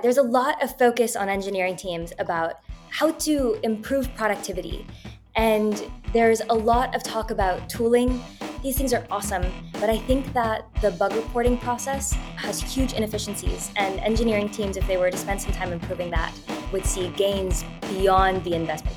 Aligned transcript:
There's 0.00 0.18
a 0.18 0.22
lot 0.22 0.62
of 0.62 0.78
focus 0.78 1.16
on 1.16 1.28
engineering 1.28 1.74
teams 1.74 2.12
about 2.20 2.60
how 2.88 3.10
to 3.26 3.58
improve 3.64 4.08
productivity. 4.14 4.86
And 5.34 5.90
there's 6.12 6.40
a 6.40 6.54
lot 6.54 6.94
of 6.94 7.02
talk 7.02 7.32
about 7.32 7.68
tooling. 7.68 8.22
These 8.62 8.78
things 8.78 8.92
are 8.92 9.04
awesome, 9.10 9.44
but 9.72 9.90
I 9.90 9.98
think 9.98 10.32
that 10.34 10.68
the 10.82 10.92
bug 10.92 11.16
reporting 11.16 11.58
process 11.58 12.12
has 12.36 12.60
huge 12.60 12.92
inefficiencies. 12.92 13.72
And 13.74 13.98
engineering 13.98 14.48
teams, 14.50 14.76
if 14.76 14.86
they 14.86 14.98
were 14.98 15.10
to 15.10 15.16
spend 15.16 15.42
some 15.42 15.50
time 15.50 15.72
improving 15.72 16.12
that, 16.12 16.32
would 16.70 16.86
see 16.86 17.08
gains 17.16 17.64
beyond 17.90 18.44
the 18.44 18.54
investment. 18.54 18.96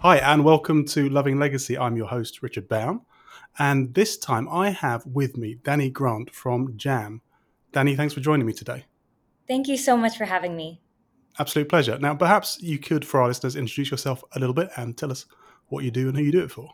Hi, 0.00 0.16
and 0.16 0.44
welcome 0.44 0.84
to 0.86 1.08
Loving 1.08 1.38
Legacy. 1.38 1.78
I'm 1.78 1.96
your 1.96 2.08
host, 2.08 2.42
Richard 2.42 2.66
Bound. 2.66 3.02
And 3.60 3.94
this 3.94 4.18
time 4.18 4.48
I 4.48 4.70
have 4.70 5.06
with 5.06 5.36
me 5.36 5.54
Dani 5.62 5.92
Grant 5.92 6.34
from 6.34 6.76
Jam. 6.76 7.22
Dani, 7.72 7.96
thanks 7.96 8.12
for 8.12 8.18
joining 8.18 8.44
me 8.44 8.52
today. 8.52 8.86
Thank 9.50 9.66
you 9.66 9.76
so 9.76 9.96
much 9.96 10.16
for 10.16 10.26
having 10.26 10.54
me. 10.54 10.80
Absolute 11.40 11.68
pleasure. 11.68 11.98
Now, 11.98 12.14
perhaps 12.14 12.62
you 12.62 12.78
could, 12.78 13.04
for 13.04 13.20
our 13.20 13.26
listeners, 13.26 13.56
introduce 13.56 13.90
yourself 13.90 14.22
a 14.36 14.38
little 14.38 14.54
bit 14.54 14.68
and 14.76 14.96
tell 14.96 15.10
us 15.10 15.26
what 15.70 15.82
you 15.82 15.90
do 15.90 16.06
and 16.06 16.16
who 16.16 16.22
you 16.22 16.30
do 16.30 16.44
it 16.44 16.52
for. 16.52 16.68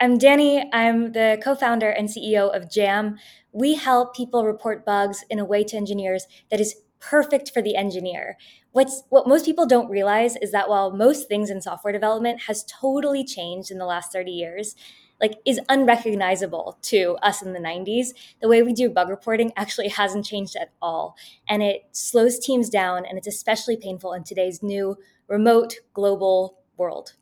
I'm 0.00 0.16
Dani. 0.16 0.64
I'm 0.72 1.12
the 1.12 1.38
co 1.44 1.54
founder 1.54 1.90
and 1.90 2.08
CEO 2.08 2.56
of 2.56 2.70
Jam. 2.70 3.18
We 3.52 3.74
help 3.74 4.16
people 4.16 4.46
report 4.46 4.86
bugs 4.86 5.22
in 5.28 5.38
a 5.38 5.44
way 5.44 5.62
to 5.64 5.76
engineers 5.76 6.24
that 6.50 6.58
is 6.58 6.74
perfect 7.00 7.50
for 7.52 7.60
the 7.60 7.76
engineer. 7.76 8.38
What's 8.72 9.02
what 9.10 9.28
most 9.28 9.44
people 9.44 9.66
don't 9.66 9.90
realize 9.90 10.36
is 10.36 10.52
that 10.52 10.70
while 10.70 10.90
most 10.90 11.28
things 11.28 11.50
in 11.50 11.60
software 11.60 11.92
development 11.92 12.44
has 12.46 12.64
totally 12.64 13.26
changed 13.26 13.70
in 13.70 13.76
the 13.76 13.84
last 13.84 14.10
30 14.10 14.30
years, 14.30 14.74
like 15.20 15.34
is 15.44 15.60
unrecognizable 15.68 16.78
to 16.82 17.16
us 17.22 17.42
in 17.42 17.52
the 17.52 17.58
90s 17.58 18.08
the 18.40 18.48
way 18.48 18.62
we 18.62 18.72
do 18.72 18.88
bug 18.88 19.08
reporting 19.08 19.52
actually 19.56 19.88
hasn't 19.88 20.24
changed 20.24 20.56
at 20.56 20.70
all 20.80 21.16
and 21.48 21.62
it 21.62 21.82
slows 21.92 22.38
teams 22.38 22.68
down 22.68 23.04
and 23.04 23.18
it's 23.18 23.26
especially 23.26 23.76
painful 23.76 24.12
in 24.12 24.24
today's 24.24 24.62
new 24.62 24.96
remote 25.28 25.76
global 25.92 26.58
world 26.76 27.14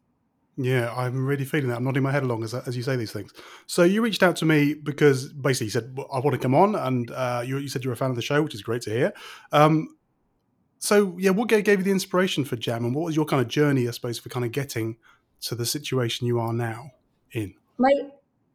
yeah, 0.58 0.92
I'm 0.94 1.26
really 1.26 1.44
feeling 1.44 1.68
that. 1.68 1.76
I'm 1.76 1.84
nodding 1.84 2.02
my 2.02 2.10
head 2.10 2.22
along 2.22 2.42
as, 2.42 2.54
as 2.54 2.76
you 2.76 2.82
say 2.82 2.96
these 2.96 3.12
things. 3.12 3.32
So 3.66 3.82
you 3.82 4.00
reached 4.00 4.22
out 4.22 4.36
to 4.36 4.46
me 4.46 4.72
because 4.72 5.30
basically 5.30 5.66
you 5.66 5.70
said 5.70 5.94
I 6.10 6.18
want 6.18 6.32
to 6.32 6.38
come 6.38 6.54
on, 6.54 6.74
and 6.74 7.10
uh, 7.10 7.42
you, 7.44 7.58
you, 7.58 7.68
said 7.68 7.84
you're 7.84 7.92
a 7.92 7.96
fan 7.96 8.08
of 8.08 8.16
the 8.16 8.22
show, 8.22 8.42
which 8.42 8.54
is 8.54 8.62
great 8.62 8.80
to 8.82 8.90
hear. 8.90 9.12
Um, 9.52 9.96
so 10.78 11.14
yeah, 11.18 11.30
what 11.30 11.48
gave 11.48 11.68
you 11.68 11.76
the 11.76 11.90
inspiration 11.90 12.44
for 12.44 12.56
Jam, 12.56 12.86
and 12.86 12.94
what 12.94 13.04
was 13.04 13.16
your 13.16 13.26
kind 13.26 13.42
of 13.42 13.48
journey, 13.48 13.86
I 13.86 13.90
suppose, 13.90 14.18
for 14.18 14.30
kind 14.30 14.46
of 14.46 14.52
getting 14.52 14.96
to 15.42 15.54
the 15.54 15.66
situation 15.66 16.26
you 16.26 16.40
are 16.40 16.54
now 16.54 16.90
in? 17.32 17.54
My 17.78 17.92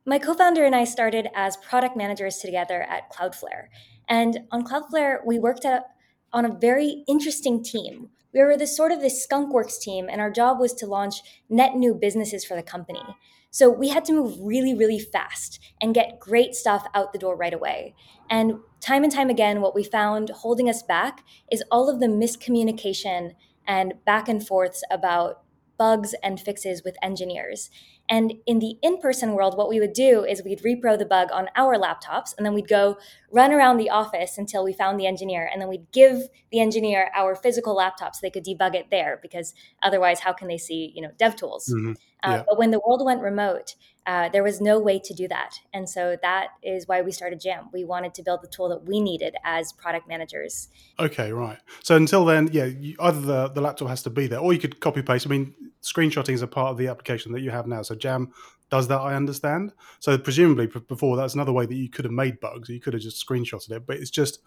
my 0.03 0.17
co-founder 0.17 0.65
and 0.65 0.75
I 0.75 0.83
started 0.83 1.27
as 1.35 1.57
product 1.57 1.95
managers 1.95 2.37
together 2.37 2.81
at 2.81 3.11
Cloudflare. 3.11 3.67
And 4.09 4.39
on 4.51 4.65
Cloudflare, 4.65 5.19
we 5.23 5.37
worked 5.37 5.63
at, 5.63 5.85
on 6.33 6.43
a 6.43 6.57
very 6.57 7.03
interesting 7.07 7.63
team. 7.63 8.09
We 8.33 8.41
were 8.41 8.57
this 8.57 8.75
sort 8.75 8.91
of 8.91 9.01
the 9.01 9.11
skunkworks 9.11 9.79
team, 9.79 10.07
and 10.09 10.19
our 10.19 10.31
job 10.31 10.59
was 10.59 10.73
to 10.75 10.87
launch 10.87 11.21
net 11.49 11.75
new 11.75 11.93
businesses 11.93 12.43
for 12.43 12.55
the 12.55 12.63
company. 12.63 13.03
So 13.51 13.69
we 13.69 13.89
had 13.89 14.05
to 14.05 14.13
move 14.13 14.37
really, 14.39 14.73
really 14.73 14.97
fast 14.97 15.59
and 15.79 15.93
get 15.93 16.19
great 16.19 16.55
stuff 16.55 16.87
out 16.95 17.13
the 17.13 17.19
door 17.19 17.35
right 17.35 17.53
away. 17.53 17.93
And 18.29 18.53
time 18.79 19.03
and 19.03 19.11
time 19.11 19.29
again, 19.29 19.61
what 19.61 19.75
we 19.75 19.83
found 19.83 20.29
holding 20.29 20.69
us 20.69 20.81
back 20.81 21.23
is 21.51 21.63
all 21.69 21.89
of 21.89 21.99
the 21.99 22.07
miscommunication 22.07 23.33
and 23.67 23.93
back 24.05 24.27
and 24.27 24.45
forths 24.45 24.83
about 24.89 25.43
bugs 25.77 26.13
and 26.21 26.39
fixes 26.39 26.83
with 26.83 26.95
engineers. 27.01 27.69
And 28.11 28.33
in 28.45 28.59
the 28.59 28.75
in 28.83 28.99
person 28.99 29.33
world, 29.33 29.57
what 29.57 29.69
we 29.69 29.79
would 29.79 29.93
do 29.93 30.25
is 30.25 30.43
we'd 30.43 30.61
repro 30.61 30.99
the 30.99 31.05
bug 31.05 31.29
on 31.31 31.47
our 31.55 31.77
laptops, 31.77 32.35
and 32.37 32.45
then 32.45 32.53
we'd 32.53 32.67
go 32.67 32.97
run 33.31 33.53
around 33.53 33.77
the 33.77 33.89
office 33.89 34.37
until 34.37 34.65
we 34.65 34.73
found 34.73 34.99
the 34.99 35.07
engineer. 35.07 35.49
And 35.51 35.61
then 35.61 35.69
we'd 35.69 35.89
give 35.93 36.27
the 36.51 36.59
engineer 36.59 37.09
our 37.15 37.35
physical 37.35 37.73
laptop 37.73 38.13
so 38.13 38.19
they 38.21 38.29
could 38.29 38.45
debug 38.45 38.75
it 38.75 38.87
there, 38.91 39.17
because 39.21 39.53
otherwise, 39.81 40.19
how 40.19 40.33
can 40.33 40.49
they 40.49 40.57
see, 40.57 40.91
you 40.93 41.01
know, 41.01 41.11
dev 41.17 41.37
tools? 41.37 41.73
Mm-hmm. 41.73 41.93
Uh, 42.23 42.29
yeah. 42.29 42.35
Uh, 42.41 42.43
but 42.49 42.59
when 42.59 42.71
the 42.71 42.81
world 42.85 43.03
went 43.03 43.21
remote, 43.21 43.75
uh, 44.05 44.29
there 44.29 44.43
was 44.43 44.59
no 44.59 44.77
way 44.77 44.99
to 44.99 45.13
do 45.13 45.27
that. 45.27 45.55
And 45.73 45.89
so 45.89 46.17
that 46.21 46.47
is 46.61 46.87
why 46.87 47.01
we 47.01 47.11
started 47.11 47.39
Jam. 47.39 47.69
We 47.71 47.85
wanted 47.85 48.13
to 48.15 48.23
build 48.23 48.41
the 48.43 48.47
tool 48.47 48.67
that 48.69 48.83
we 48.83 48.99
needed 48.99 49.35
as 49.45 49.71
product 49.71 50.07
managers. 50.07 50.67
Okay, 50.99 51.31
right. 51.31 51.59
So 51.81 51.95
until 51.95 52.25
then, 52.25 52.49
yeah, 52.51 52.65
you, 52.65 52.95
either 52.99 53.21
the, 53.21 53.47
the 53.47 53.61
laptop 53.61 53.87
has 53.87 54.03
to 54.03 54.09
be 54.09 54.27
there 54.27 54.39
or 54.39 54.53
you 54.53 54.59
could 54.59 54.79
copy 54.81 55.01
paste. 55.01 55.25
I 55.25 55.29
mean, 55.29 55.53
screenshotting 55.81 56.33
is 56.33 56.41
a 56.41 56.47
part 56.47 56.71
of 56.71 56.77
the 56.77 56.87
application 56.87 57.31
that 57.33 57.41
you 57.41 57.51
have 57.51 57.67
now. 57.67 57.81
So 57.81 57.95
Jam 57.95 58.31
does 58.69 58.87
that, 58.87 58.99
I 58.99 59.15
understand. 59.15 59.73
So 59.99 60.17
presumably 60.17 60.67
before 60.67 61.17
that's 61.17 61.33
another 61.33 61.51
way 61.51 61.65
that 61.65 61.75
you 61.75 61.89
could 61.89 62.05
have 62.05 62.13
made 62.13 62.39
bugs. 62.39 62.69
You 62.69 62.79
could 62.79 62.93
have 62.93 63.01
just 63.01 63.25
screenshotted 63.25 63.71
it, 63.71 63.85
but 63.85 63.97
it's 63.97 64.09
just 64.09 64.39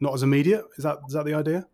not 0.00 0.14
as 0.14 0.22
immediate. 0.22 0.64
Is 0.76 0.84
that 0.84 0.98
is 1.06 1.14
that 1.14 1.24
the 1.24 1.34
idea? 1.34 1.66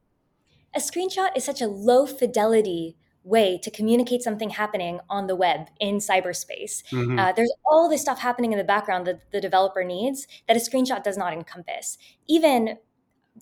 A 0.75 0.79
screenshot 0.79 1.37
is 1.37 1.45
such 1.45 1.61
a 1.61 1.67
low 1.67 2.07
fidelity 2.07 2.97
way 3.27 3.59
to 3.59 3.71
communicate 3.71 4.23
something 4.23 4.51
happening 4.51 5.01
on 5.11 5.27
the 5.27 5.35
web 5.35 5.69
in 5.81 5.97
cyberspace. 5.97 6.85
Mm-hmm. 6.93 7.19
Uh, 7.19 7.33
there's 7.33 7.53
all 7.65 7.89
this 7.89 8.01
stuff 8.01 8.21
happening 8.21 8.53
in 8.53 8.59
the 8.59 8.65
background 8.65 9.07
that 9.07 9.33
the 9.33 9.41
developer 9.41 9.83
needs 9.83 10.29
that 10.47 10.57
a 10.57 10.61
screenshot 10.61 11.03
does 11.03 11.17
not 11.17 11.33
encompass. 11.33 11.99
Even 12.29 12.79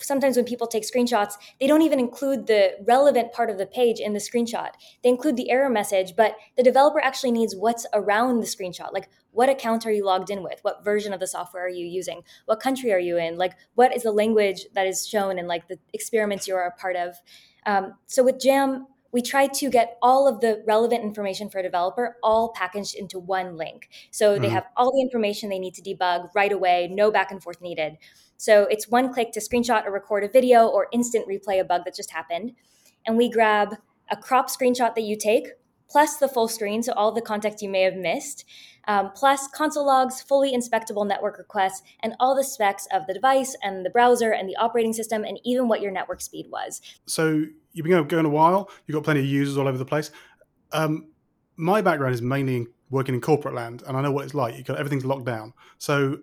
sometimes 0.01 0.35
when 0.35 0.45
people 0.45 0.67
take 0.67 0.83
screenshots, 0.83 1.33
they 1.59 1.67
don't 1.67 1.81
even 1.81 1.99
include 1.99 2.47
the 2.47 2.75
relevant 2.85 3.31
part 3.31 3.49
of 3.49 3.57
the 3.57 3.65
page 3.65 3.99
in 3.99 4.13
the 4.13 4.19
screenshot. 4.19 4.71
They 5.03 5.09
include 5.09 5.37
the 5.37 5.49
error 5.49 5.69
message, 5.69 6.15
but 6.15 6.35
the 6.57 6.63
developer 6.63 6.99
actually 6.99 7.31
needs 7.31 7.55
what's 7.55 7.85
around 7.93 8.39
the 8.39 8.45
screenshot. 8.45 8.93
Like, 8.93 9.09
what 9.31 9.49
account 9.49 9.85
are 9.85 9.91
you 9.91 10.05
logged 10.05 10.29
in 10.29 10.43
with? 10.43 10.59
What 10.61 10.83
version 10.83 11.13
of 11.13 11.19
the 11.19 11.27
software 11.27 11.65
are 11.65 11.69
you 11.69 11.85
using? 11.85 12.21
What 12.45 12.59
country 12.59 12.93
are 12.93 12.99
you 12.99 13.17
in? 13.17 13.37
Like, 13.37 13.53
what 13.75 13.95
is 13.95 14.03
the 14.03 14.11
language 14.11 14.65
that 14.73 14.87
is 14.87 15.07
shown 15.07 15.37
in 15.37 15.47
like 15.47 15.67
the 15.67 15.77
experiments 15.93 16.47
you're 16.47 16.61
a 16.61 16.71
part 16.71 16.95
of? 16.95 17.15
Um, 17.65 17.95
so 18.05 18.23
with 18.23 18.39
Jam, 18.39 18.87
we 19.15 19.21
try 19.21 19.47
to 19.47 19.69
get 19.69 19.97
all 20.01 20.27
of 20.27 20.41
the 20.41 20.61
relevant 20.67 21.01
information 21.01 21.49
for 21.49 21.59
a 21.59 21.63
developer 21.63 22.17
all 22.21 22.51
packaged 22.51 22.95
into 22.95 23.17
one 23.17 23.55
link. 23.55 23.87
So 24.11 24.33
mm-hmm. 24.33 24.41
they 24.41 24.49
have 24.49 24.65
all 24.75 24.91
the 24.91 24.99
information 24.99 25.47
they 25.47 25.57
need 25.57 25.73
to 25.75 25.81
debug 25.81 26.27
right 26.35 26.51
away, 26.51 26.89
no 26.91 27.11
back 27.11 27.31
and 27.31 27.41
forth 27.41 27.61
needed. 27.61 27.95
So 28.35 28.63
it's 28.63 28.89
one 28.89 29.13
click 29.13 29.31
to 29.31 29.39
screenshot 29.39 29.85
or 29.85 29.93
record 29.93 30.25
a 30.25 30.27
video 30.27 30.67
or 30.67 30.87
instant 30.91 31.29
replay 31.29 31.61
a 31.61 31.63
bug 31.63 31.83
that 31.85 31.95
just 31.95 32.11
happened. 32.11 32.55
And 33.07 33.15
we 33.15 33.29
grab 33.29 33.77
a 34.11 34.17
crop 34.17 34.49
screenshot 34.49 34.95
that 34.95 35.03
you 35.03 35.15
take, 35.15 35.47
plus 35.89 36.17
the 36.17 36.27
full 36.27 36.49
screen, 36.49 36.83
so 36.83 36.91
all 36.91 37.13
the 37.13 37.21
context 37.21 37.61
you 37.61 37.69
may 37.69 37.83
have 37.83 37.95
missed, 37.95 38.43
um, 38.87 39.11
plus 39.15 39.47
console 39.47 39.85
logs, 39.85 40.21
fully 40.21 40.53
inspectable 40.53 41.05
network 41.05 41.37
requests, 41.37 41.81
and 42.01 42.13
all 42.19 42.35
the 42.35 42.43
specs 42.43 42.87
of 42.91 43.07
the 43.07 43.13
device 43.13 43.55
and 43.63 43.85
the 43.85 43.89
browser 43.89 44.31
and 44.31 44.47
the 44.49 44.55
operating 44.57 44.93
system, 44.93 45.23
and 45.23 45.39
even 45.43 45.67
what 45.67 45.81
your 45.81 45.91
network 45.91 46.21
speed 46.21 46.47
was. 46.51 46.81
So 47.05 47.45
you've 47.73 47.85
been 47.85 48.07
going 48.07 48.25
a 48.25 48.29
while. 48.29 48.69
You've 48.85 48.95
got 48.95 49.03
plenty 49.03 49.21
of 49.21 49.25
users 49.25 49.57
all 49.57 49.67
over 49.67 49.77
the 49.77 49.85
place. 49.85 50.11
Um, 50.71 51.09
my 51.57 51.81
background 51.81 52.13
is 52.13 52.21
mainly 52.21 52.57
in 52.57 52.67
working 52.89 53.15
in 53.15 53.21
corporate 53.21 53.55
land, 53.55 53.83
and 53.87 53.97
I 53.97 54.01
know 54.01 54.11
what 54.11 54.25
it's 54.25 54.33
like. 54.33 54.57
You 54.57 54.63
got 54.63 54.77
everything's 54.77 55.05
locked 55.05 55.25
down. 55.25 55.53
So 55.77 56.19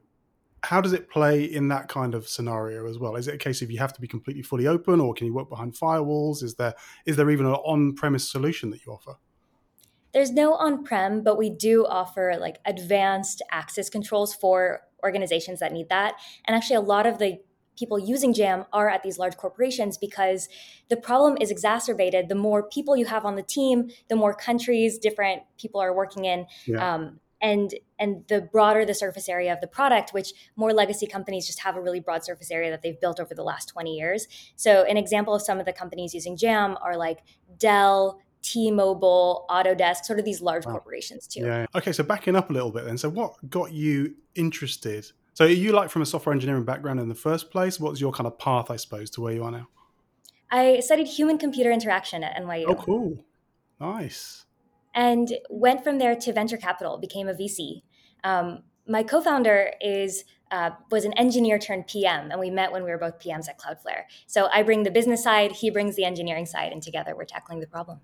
how 0.62 0.80
does 0.80 0.92
it 0.92 1.10
play 1.10 1.44
in 1.44 1.68
that 1.68 1.88
kind 1.88 2.14
of 2.14 2.28
scenario 2.28 2.88
as 2.88 2.98
well? 2.98 3.16
Is 3.16 3.26
it 3.26 3.34
a 3.34 3.38
case 3.38 3.62
of 3.62 3.70
you 3.70 3.78
have 3.78 3.92
to 3.94 4.00
be 4.00 4.06
completely 4.06 4.42
fully 4.42 4.66
open, 4.66 5.00
or 5.00 5.12
can 5.14 5.26
you 5.26 5.34
work 5.34 5.48
behind 5.48 5.74
firewalls? 5.74 6.42
Is 6.42 6.54
there 6.54 6.74
is 7.04 7.16
there 7.16 7.30
even 7.30 7.46
an 7.46 7.54
on-premise 7.54 8.30
solution 8.30 8.70
that 8.70 8.84
you 8.86 8.92
offer? 8.92 9.16
There's 10.12 10.30
no 10.30 10.54
on-prem, 10.54 11.22
but 11.22 11.38
we 11.38 11.50
do 11.50 11.86
offer 11.86 12.36
like 12.38 12.58
advanced 12.64 13.42
access 13.50 13.88
controls 13.88 14.34
for 14.34 14.82
organizations 15.02 15.60
that 15.60 15.72
need 15.72 15.88
that. 15.88 16.14
And 16.44 16.56
actually, 16.56 16.76
a 16.76 16.80
lot 16.80 17.06
of 17.06 17.18
the 17.18 17.40
people 17.78 17.98
using 17.98 18.34
jam 18.34 18.64
are 18.72 18.88
at 18.88 19.02
these 19.02 19.18
large 19.18 19.36
corporations 19.36 19.96
because 19.96 20.48
the 20.88 20.96
problem 20.96 21.36
is 21.40 21.50
exacerbated 21.50 22.28
the 22.28 22.34
more 22.34 22.62
people 22.62 22.96
you 22.96 23.06
have 23.06 23.24
on 23.24 23.34
the 23.34 23.42
team 23.42 23.90
the 24.08 24.16
more 24.16 24.34
countries 24.34 24.98
different 24.98 25.42
people 25.58 25.80
are 25.80 25.94
working 25.94 26.24
in 26.24 26.46
yeah. 26.66 26.94
um, 26.94 27.18
and 27.40 27.74
and 27.98 28.24
the 28.28 28.40
broader 28.40 28.84
the 28.84 28.94
surface 28.94 29.28
area 29.28 29.52
of 29.52 29.60
the 29.60 29.66
product 29.66 30.12
which 30.12 30.32
more 30.54 30.72
legacy 30.72 31.06
companies 31.06 31.46
just 31.46 31.60
have 31.60 31.76
a 31.76 31.80
really 31.80 32.00
broad 32.00 32.24
surface 32.24 32.50
area 32.50 32.70
that 32.70 32.82
they've 32.82 33.00
built 33.00 33.18
over 33.18 33.34
the 33.34 33.42
last 33.42 33.66
20 33.70 33.96
years 33.96 34.28
so 34.54 34.84
an 34.84 34.96
example 34.96 35.34
of 35.34 35.42
some 35.42 35.58
of 35.58 35.66
the 35.66 35.72
companies 35.72 36.14
using 36.14 36.36
jam 36.36 36.76
are 36.82 36.96
like 36.96 37.20
dell 37.58 38.20
T-Mobile, 38.42 39.46
Autodesk, 39.48 40.04
sort 40.04 40.18
of 40.18 40.24
these 40.24 40.42
large 40.42 40.66
wow. 40.66 40.72
corporations 40.72 41.26
too. 41.26 41.40
Yeah. 41.40 41.66
Okay, 41.74 41.92
so 41.92 42.02
backing 42.02 42.36
up 42.36 42.50
a 42.50 42.52
little 42.52 42.70
bit 42.70 42.84
then. 42.84 42.98
So 42.98 43.08
what 43.08 43.34
got 43.48 43.72
you 43.72 44.14
interested 44.34 45.12
so, 45.34 45.46
are 45.46 45.48
you 45.48 45.72
like 45.72 45.90
from 45.90 46.02
a 46.02 46.06
software 46.06 46.34
engineering 46.34 46.64
background 46.64 47.00
in 47.00 47.08
the 47.08 47.14
first 47.14 47.50
place? 47.50 47.80
What's 47.80 48.00
your 48.00 48.12
kind 48.12 48.26
of 48.26 48.38
path, 48.38 48.70
I 48.70 48.76
suppose, 48.76 49.08
to 49.10 49.22
where 49.22 49.32
you 49.32 49.44
are 49.44 49.50
now? 49.50 49.68
I 50.50 50.80
studied 50.80 51.06
human 51.06 51.38
computer 51.38 51.70
interaction 51.70 52.22
at 52.22 52.36
NYU. 52.36 52.64
Oh, 52.68 52.74
cool. 52.74 53.24
Nice. 53.80 54.44
And 54.94 55.32
went 55.48 55.82
from 55.82 55.96
there 55.98 56.14
to 56.14 56.32
venture 56.34 56.58
capital, 56.58 56.98
became 56.98 57.28
a 57.28 57.32
VC. 57.32 57.82
Um, 58.24 58.62
my 58.86 59.02
co 59.02 59.22
founder 59.22 59.72
is 59.80 60.24
uh, 60.50 60.72
was 60.90 61.06
an 61.06 61.14
engineer 61.14 61.58
turned 61.58 61.86
PM, 61.86 62.30
and 62.30 62.38
we 62.38 62.50
met 62.50 62.70
when 62.70 62.84
we 62.84 62.90
were 62.90 62.98
both 62.98 63.18
PMs 63.18 63.48
at 63.48 63.58
Cloudflare. 63.58 64.02
So 64.26 64.48
I 64.52 64.62
bring 64.62 64.82
the 64.82 64.90
business 64.90 65.24
side, 65.24 65.52
he 65.52 65.70
brings 65.70 65.96
the 65.96 66.04
engineering 66.04 66.44
side, 66.44 66.72
and 66.72 66.82
together 66.82 67.16
we're 67.16 67.24
tackling 67.24 67.60
the 67.60 67.66
problem. 67.66 68.00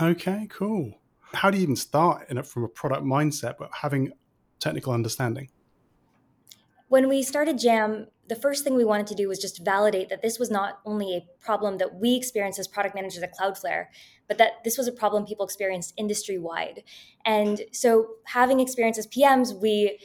Okay, 0.00 0.46
cool. 0.50 0.92
How 1.32 1.50
do 1.50 1.56
you 1.56 1.62
even 1.62 1.76
start 1.76 2.30
in 2.30 2.38
it 2.38 2.46
from 2.46 2.64
a 2.64 2.68
product 2.68 3.04
mindset, 3.04 3.56
but 3.58 3.70
having 3.72 4.12
technical 4.60 4.92
understanding? 4.92 5.48
when 6.88 7.08
we 7.08 7.22
started 7.22 7.58
Jam, 7.58 8.06
the 8.28 8.34
first 8.34 8.64
thing 8.64 8.74
we 8.74 8.84
wanted 8.84 9.06
to 9.08 9.14
do 9.14 9.28
was 9.28 9.38
just 9.38 9.64
validate 9.64 10.08
that 10.08 10.20
this 10.22 10.38
was 10.38 10.50
not 10.50 10.80
only 10.84 11.16
a 11.16 11.26
problem 11.42 11.78
that 11.78 11.94
we 11.94 12.14
experienced 12.16 12.58
as 12.58 12.66
product 12.66 12.94
managers 12.94 13.22
at 13.22 13.34
Cloudflare, 13.36 13.86
but 14.26 14.38
that 14.38 14.64
this 14.64 14.76
was 14.76 14.88
a 14.88 14.92
problem 14.92 15.24
people 15.24 15.44
experienced 15.44 15.94
industry 15.96 16.38
wide. 16.38 16.82
And 17.24 17.62
so, 17.72 18.08
having 18.24 18.60
experience 18.60 18.98
as 18.98 19.06
PMs, 19.06 19.58
we 19.60 19.98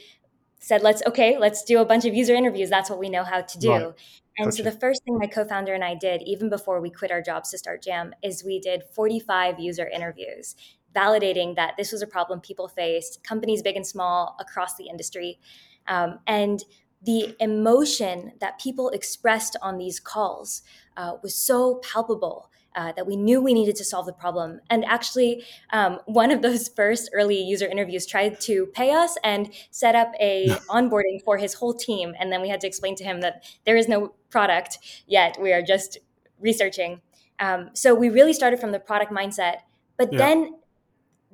said, 0.58 0.82
let's, 0.82 1.02
okay, 1.06 1.38
let's 1.38 1.62
do 1.64 1.80
a 1.80 1.84
bunch 1.84 2.04
of 2.06 2.14
user 2.14 2.34
interviews. 2.34 2.70
That's 2.70 2.88
what 2.88 2.98
we 2.98 3.10
know 3.10 3.24
how 3.24 3.42
to 3.42 3.58
do. 3.58 3.70
Right. 3.70 3.92
And 4.38 4.46
gotcha. 4.46 4.56
so, 4.58 4.62
the 4.64 4.72
first 4.72 5.04
thing 5.04 5.18
my 5.18 5.26
co 5.26 5.44
founder 5.44 5.74
and 5.74 5.84
I 5.84 5.94
did, 5.94 6.22
even 6.22 6.48
before 6.50 6.80
we 6.80 6.90
quit 6.90 7.10
our 7.10 7.22
jobs 7.22 7.50
to 7.50 7.58
start 7.58 7.82
Jam, 7.82 8.14
is 8.22 8.44
we 8.44 8.58
did 8.58 8.82
45 8.92 9.60
user 9.60 9.88
interviews, 9.88 10.56
validating 10.94 11.54
that 11.56 11.74
this 11.76 11.92
was 11.92 12.02
a 12.02 12.06
problem 12.06 12.40
people 12.40 12.68
faced, 12.68 13.22
companies 13.22 13.62
big 13.62 13.76
and 13.76 13.86
small 13.86 14.36
across 14.40 14.76
the 14.76 14.88
industry. 14.88 15.38
Um, 15.86 16.18
and 16.26 16.64
the 17.02 17.36
emotion 17.38 18.32
that 18.40 18.58
people 18.58 18.88
expressed 18.90 19.56
on 19.60 19.78
these 19.78 20.00
calls 20.00 20.62
uh, 20.96 21.16
was 21.22 21.34
so 21.34 21.80
palpable 21.92 22.50
uh, 22.74 22.92
that 22.92 23.06
we 23.06 23.16
knew 23.16 23.40
we 23.40 23.54
needed 23.54 23.76
to 23.76 23.84
solve 23.84 24.06
the 24.06 24.12
problem. 24.12 24.60
And 24.70 24.84
actually, 24.84 25.44
um, 25.70 25.98
one 26.06 26.30
of 26.30 26.42
those 26.42 26.68
first 26.76 27.10
early 27.12 27.40
user 27.40 27.66
interviews 27.66 28.06
tried 28.06 28.40
to 28.42 28.66
pay 28.66 28.90
us 28.90 29.16
and 29.22 29.52
set 29.70 29.94
up 29.94 30.12
a 30.20 30.48
onboarding 30.70 31.22
for 31.24 31.38
his 31.38 31.54
whole 31.54 31.74
team. 31.74 32.14
And 32.18 32.32
then 32.32 32.42
we 32.42 32.48
had 32.48 32.60
to 32.62 32.66
explain 32.66 32.96
to 32.96 33.04
him 33.04 33.20
that 33.20 33.44
there 33.64 33.76
is 33.76 33.88
no 33.88 34.14
product 34.30 34.78
yet. 35.06 35.36
We 35.40 35.52
are 35.52 35.62
just 35.62 35.98
researching. 36.40 37.00
Um, 37.40 37.70
so 37.74 37.94
we 37.94 38.08
really 38.10 38.32
started 38.32 38.60
from 38.60 38.72
the 38.72 38.80
product 38.80 39.12
mindset. 39.12 39.58
But 39.96 40.12
yeah. 40.12 40.18
then 40.18 40.54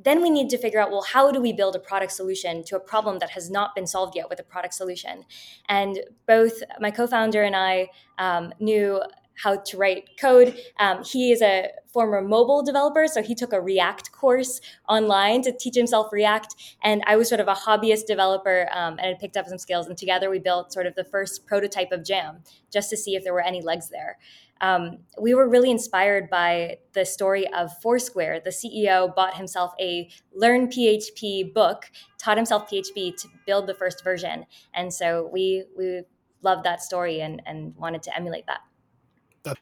then 0.03 0.23
we 0.23 0.31
need 0.31 0.49
to 0.49 0.57
figure 0.57 0.81
out 0.81 0.91
well 0.91 1.03
how 1.03 1.31
do 1.31 1.41
we 1.41 1.53
build 1.53 1.77
a 1.77 1.79
product 1.79 2.13
solution 2.13 2.65
to 2.65 2.77
a 2.77 2.81
problem 2.81 3.19
that 3.19 3.31
has 3.31 3.51
not 3.51 3.75
been 3.75 3.87
solved 3.87 4.17
yet 4.17 4.29
with 4.29 4.41
a 4.41 4.43
product 4.43 4.75
solution 4.75 5.25
and 5.69 6.01
both 6.27 6.63
my 6.81 6.91
co-founder 6.91 7.43
and 7.43 7.55
i 7.55 7.87
um, 8.19 8.53
knew 8.61 9.01
how 9.43 9.57
to 9.57 9.77
write 9.77 10.19
code. 10.19 10.57
Um, 10.79 11.03
he 11.05 11.33
is 11.33 11.43
a 11.43 11.69
former 11.93 12.23
mobile 12.23 12.63
developer 12.63 13.07
so 13.09 13.21
he 13.21 13.35
took 13.35 13.53
a 13.53 13.61
react 13.61 14.13
course 14.13 14.61
online 14.89 15.43
to 15.43 15.53
teach 15.53 15.75
himself 15.75 16.13
react. 16.13 16.55
And 16.83 17.03
i 17.07 17.17
was 17.17 17.29
sort 17.29 17.41
of 17.41 17.49
a 17.49 17.55
hobbyist 17.55 18.07
developer 18.07 18.69
um, 18.73 18.99
and 18.99 19.15
i 19.15 19.15
picked 19.19 19.37
up 19.37 19.47
some 19.47 19.59
skills. 19.59 19.87
And 19.87 19.99
together 19.99 20.31
we 20.31 20.39
built 20.39 20.73
sort 20.73 20.87
of 20.87 20.95
the 20.95 21.05
first 21.05 21.47
prototype 21.47 21.91
of 21.93 22.05
jam 22.05 22.43
just 22.73 22.91
to 22.91 22.97
see 22.97 23.17
if 23.17 23.25
there 23.25 23.33
were 23.33 23.41
any 23.41 23.61
legs 23.61 23.89
there. 23.89 24.19
Um, 24.61 24.99
we 25.21 25.35
were 25.35 25.49
really 25.49 25.71
inspired 25.71 26.29
by 26.29 26.79
the 26.93 27.05
story 27.05 27.47
of 27.55 27.71
Foursquare. 27.81 28.41
The 28.45 28.51
CEO 28.51 29.15
bought 29.15 29.37
himself 29.37 29.73
a 29.81 30.11
Learn 30.35 30.69
PHP 30.69 31.55
book, 31.55 31.91
taught 32.19 32.37
himself 32.37 32.71
PHP 32.71 33.17
to 33.17 33.29
build 33.47 33.67
the 33.67 33.75
first 33.75 34.05
version, 34.05 34.45
and 34.75 34.93
so 34.93 35.31
we 35.33 35.65
we 35.77 36.03
loved 36.43 36.65
that 36.65 36.83
story 36.83 37.21
and 37.21 37.43
and 37.47 37.75
wanted 37.77 38.03
to 38.03 38.15
emulate 38.15 38.47
that. 38.47 38.61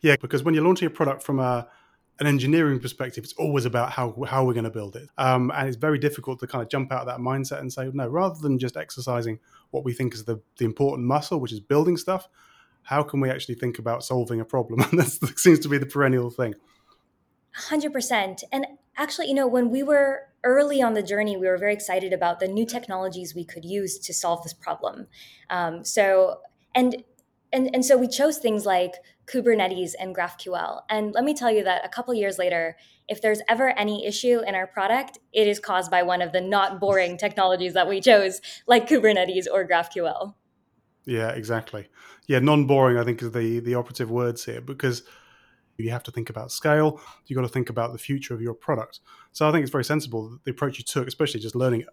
Yeah, 0.00 0.16
because 0.20 0.42
when 0.42 0.54
you're 0.54 0.64
launching 0.64 0.86
a 0.86 0.90
product 0.90 1.22
from 1.22 1.38
a 1.40 1.69
an 2.20 2.26
engineering 2.26 2.80
perspective, 2.80 3.22
it's 3.22 3.34
always 3.34 3.64
about 3.64 3.92
how 3.92 4.14
how 4.26 4.44
we're 4.44 4.54
going 4.54 4.64
to 4.64 4.70
build 4.70 4.96
it, 4.96 5.08
um, 5.19 5.52
and 5.54 5.69
it's 5.69 5.76
very 5.76 5.98
difficult 5.98 6.40
to 6.40 6.46
kind 6.46 6.62
of 6.62 6.69
jump 6.69 6.90
out 6.92 7.02
of 7.02 7.06
that 7.06 7.19
mindset 7.19 7.60
and 7.60 7.72
say 7.72 7.90
no. 7.92 8.08
Rather 8.08 8.40
than 8.40 8.58
just 8.58 8.76
exercising 8.76 9.38
what 9.70 9.84
we 9.84 9.92
think 9.92 10.14
is 10.14 10.25
the 10.25 10.40
the 10.56 10.64
important 10.64 11.06
muscle, 11.06 11.38
which 11.38 11.52
is 11.52 11.60
building 11.60 11.96
stuff, 11.96 12.28
how 12.82 13.02
can 13.02 13.20
we 13.20 13.30
actually 13.30 13.54
think 13.54 13.78
about 13.78 14.02
solving 14.04 14.40
a 14.40 14.44
problem? 14.44 14.80
And 14.90 14.98
that 14.98 15.38
seems 15.38 15.60
to 15.60 15.69
be 15.69 15.78
the 15.78 15.86
perennial 15.86 16.30
thing. 16.30 16.54
100%. 17.70 18.42
And 18.52 18.66
actually, 18.96 19.28
you 19.28 19.34
know, 19.34 19.46
when 19.46 19.70
we 19.70 19.82
were 19.82 20.22
early 20.44 20.80
on 20.80 20.94
the 20.94 21.02
journey, 21.02 21.36
we 21.36 21.48
were 21.48 21.58
very 21.58 21.72
excited 21.72 22.12
about 22.12 22.40
the 22.40 22.48
new 22.48 22.64
technologies 22.64 23.34
we 23.34 23.44
could 23.44 23.64
use 23.64 23.98
to 23.98 24.14
solve 24.14 24.42
this 24.42 24.54
problem. 24.54 25.06
Um, 25.50 25.84
so, 25.84 26.40
and 26.75 27.04
and, 27.52 27.70
and 27.75 27.84
so 27.84 27.96
we 27.96 28.08
chose 28.08 28.38
things 28.38 28.66
like 28.66 28.94
Kubernetes 29.32 29.92
and 29.98 30.14
GraphQL. 30.14 30.82
And 30.88 31.12
let 31.12 31.25
me 31.25 31.34
tell 31.34 31.50
you 31.50 31.64
that 31.64 31.84
a 31.84 31.88
couple 31.88 32.14
years 32.14 32.38
later, 32.38 32.76
if 33.08 33.20
there's 33.20 33.40
ever 33.48 33.70
any 33.70 34.06
issue 34.06 34.40
in 34.46 34.54
our 34.54 34.66
product, 34.66 35.19
it 35.32 35.46
is 35.46 35.58
caused 35.58 35.90
by 35.90 36.02
one 36.02 36.22
of 36.22 36.32
the 36.32 36.40
not 36.40 36.80
boring 36.80 37.16
technologies 37.25 37.75
that 37.75 37.88
we 37.88 38.00
chose, 38.00 38.40
like 38.66 38.88
Kubernetes 38.88 39.46
or 39.52 39.66
GraphQL. 39.66 40.34
Yeah, 41.04 41.30
exactly. 41.30 41.88
Yeah, 42.26 42.40
non-boring 42.40 42.98
I 42.98 43.04
think 43.04 43.22
is 43.22 43.30
the 43.30 43.60
the 43.60 43.75
operative 43.75 44.10
words 44.10 44.44
here 44.44 44.60
because 44.60 45.04
you 45.78 45.90
have 45.90 46.02
to 46.02 46.10
think 46.10 46.28
about 46.28 46.52
scale. 46.52 47.00
you've 47.26 47.36
got 47.36 47.42
to 47.42 47.48
think 47.48 47.70
about 47.70 47.92
the 47.92 47.98
future 47.98 48.34
of 48.34 48.42
your 48.42 48.52
product. 48.52 49.00
So 49.32 49.48
I 49.48 49.52
think 49.52 49.62
it's 49.62 49.70
very 49.70 49.84
sensible 49.84 50.38
the 50.44 50.50
approach 50.50 50.76
you 50.76 50.84
took, 50.84 51.06
especially 51.06 51.40
just 51.40 51.54
learning 51.54 51.84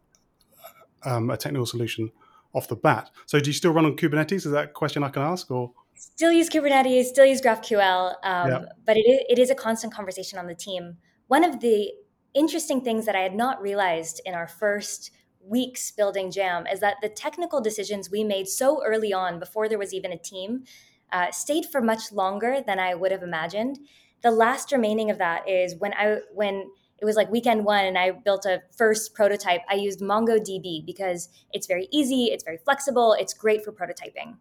um, 1.03 1.29
a 1.29 1.37
technical 1.37 1.65
solution 1.65 2.11
off 2.53 2.67
the 2.67 2.75
bat. 2.75 3.09
So 3.25 3.39
do 3.39 3.49
you 3.49 3.53
still 3.53 3.71
run 3.71 3.85
on 3.85 3.95
Kubernetes? 3.95 4.45
Is 4.45 4.51
that 4.51 4.65
a 4.65 4.67
question 4.67 5.03
I 5.03 5.09
can 5.09 5.21
ask 5.21 5.49
or? 5.51 5.71
Still 5.95 6.31
use 6.31 6.49
Kubernetes, 6.49 7.05
still 7.05 7.25
use 7.25 7.41
GraphQL, 7.41 8.15
um, 8.23 8.49
yeah. 8.49 8.65
but 8.85 8.97
it 8.97 9.01
is, 9.01 9.19
it 9.29 9.39
is 9.39 9.49
a 9.49 9.55
constant 9.55 9.93
conversation 9.93 10.37
on 10.37 10.47
the 10.47 10.55
team. 10.55 10.97
One 11.27 11.43
of 11.43 11.61
the 11.61 11.91
interesting 12.33 12.81
things 12.81 13.05
that 13.05 13.15
I 13.15 13.21
had 13.21 13.33
not 13.33 13.61
realized 13.61 14.21
in 14.25 14.33
our 14.33 14.47
first 14.47 15.11
weeks 15.41 15.91
building 15.91 16.31
Jam 16.31 16.67
is 16.67 16.79
that 16.81 16.97
the 17.01 17.09
technical 17.09 17.61
decisions 17.61 18.11
we 18.11 18.23
made 18.23 18.47
so 18.47 18.83
early 18.83 19.13
on, 19.13 19.39
before 19.39 19.69
there 19.69 19.77
was 19.77 19.93
even 19.93 20.11
a 20.11 20.17
team, 20.17 20.65
uh, 21.11 21.31
stayed 21.31 21.65
for 21.65 21.81
much 21.81 22.11
longer 22.11 22.61
than 22.65 22.79
I 22.79 22.93
would 22.93 23.11
have 23.11 23.23
imagined. 23.23 23.79
The 24.21 24.31
last 24.31 24.71
remaining 24.71 25.11
of 25.11 25.17
that 25.19 25.47
is 25.47 25.75
when 25.75 25.93
I 25.93 26.17
when 26.33 26.69
it 26.97 27.05
was 27.05 27.15
like 27.15 27.29
weekend 27.29 27.65
one 27.65 27.85
and 27.85 27.97
I 27.97 28.11
built 28.11 28.45
a 28.45 28.63
first 28.75 29.13
prototype. 29.13 29.61
I 29.69 29.75
used 29.75 29.99
MongoDB 29.99 30.85
because 30.85 31.29
it's 31.53 31.67
very 31.67 31.87
easy, 31.91 32.25
it's 32.25 32.43
very 32.43 32.57
flexible, 32.57 33.13
it's 33.13 33.33
great 33.33 33.63
for 33.63 33.71
prototyping. 33.71 34.37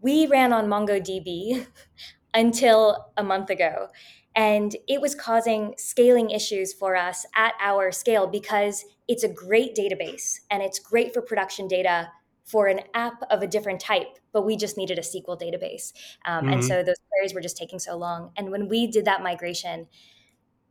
We 0.00 0.26
ran 0.26 0.52
on 0.52 0.66
MongoDB 0.66 1.66
until 2.34 3.12
a 3.16 3.22
month 3.22 3.50
ago. 3.50 3.88
And 4.34 4.76
it 4.86 5.00
was 5.00 5.14
causing 5.14 5.74
scaling 5.78 6.30
issues 6.30 6.74
for 6.74 6.94
us 6.94 7.24
at 7.34 7.54
our 7.60 7.90
scale 7.90 8.26
because 8.26 8.84
it's 9.08 9.24
a 9.24 9.28
great 9.28 9.74
database 9.74 10.40
and 10.50 10.62
it's 10.62 10.78
great 10.78 11.14
for 11.14 11.22
production 11.22 11.68
data 11.68 12.10
for 12.44 12.68
an 12.68 12.80
app 12.94 13.22
of 13.30 13.42
a 13.42 13.46
different 13.46 13.80
type, 13.80 14.18
but 14.32 14.44
we 14.44 14.56
just 14.56 14.76
needed 14.76 14.98
a 14.98 15.02
SQL 15.02 15.40
database. 15.40 15.92
Um, 16.26 16.44
mm-hmm. 16.44 16.52
And 16.52 16.64
so 16.64 16.82
those 16.82 16.96
queries 17.10 17.34
were 17.34 17.40
just 17.40 17.56
taking 17.56 17.78
so 17.78 17.96
long. 17.96 18.30
And 18.36 18.50
when 18.50 18.68
we 18.68 18.86
did 18.86 19.06
that 19.06 19.22
migration, 19.22 19.88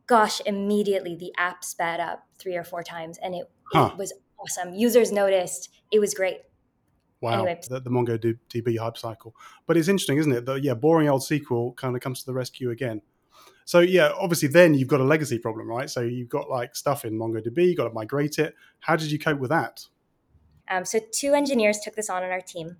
gosh, 0.06 0.40
immediately 0.46 1.16
the 1.16 1.32
app 1.36 1.64
sped 1.64 2.00
up 2.00 2.26
three 2.38 2.56
or 2.56 2.64
four 2.64 2.82
times 2.82 3.18
and 3.22 3.34
it, 3.34 3.50
huh. 3.72 3.90
it 3.92 3.98
was 3.98 4.12
awesome. 4.38 4.74
Users 4.74 5.12
noticed. 5.12 5.70
It 5.90 5.98
was 5.98 6.14
great. 6.14 6.38
Wow, 7.20 7.44
anyway. 7.44 7.60
the, 7.68 7.80
the 7.80 7.90
MongoDB 7.90 8.78
hype 8.78 8.98
cycle. 8.98 9.34
But 9.66 9.76
it's 9.76 9.88
interesting, 9.88 10.18
isn't 10.18 10.32
it? 10.32 10.44
That 10.46 10.62
yeah, 10.62 10.74
boring 10.74 11.08
old 11.08 11.22
SQL 11.22 11.74
kind 11.76 11.96
of 11.96 12.02
comes 12.02 12.20
to 12.20 12.26
the 12.26 12.34
rescue 12.34 12.70
again. 12.70 13.00
So 13.64 13.80
yeah, 13.80 14.12
obviously 14.16 14.48
then 14.48 14.74
you've 14.74 14.88
got 14.88 15.00
a 15.00 15.04
legacy 15.04 15.38
problem, 15.38 15.66
right? 15.66 15.90
So 15.90 16.02
you've 16.02 16.28
got 16.28 16.48
like 16.48 16.76
stuff 16.76 17.04
in 17.04 17.18
MongoDB, 17.18 17.68
you've 17.68 17.76
got 17.76 17.88
to 17.88 17.94
migrate 17.94 18.38
it. 18.38 18.54
How 18.80 18.94
did 18.94 19.10
you 19.10 19.18
cope 19.18 19.40
with 19.40 19.50
that? 19.50 19.84
Um, 20.68 20.84
so 20.84 21.00
two 21.12 21.34
engineers 21.34 21.80
took 21.82 21.96
this 21.96 22.08
on 22.08 22.22
in 22.22 22.30
our 22.30 22.40
team. 22.40 22.76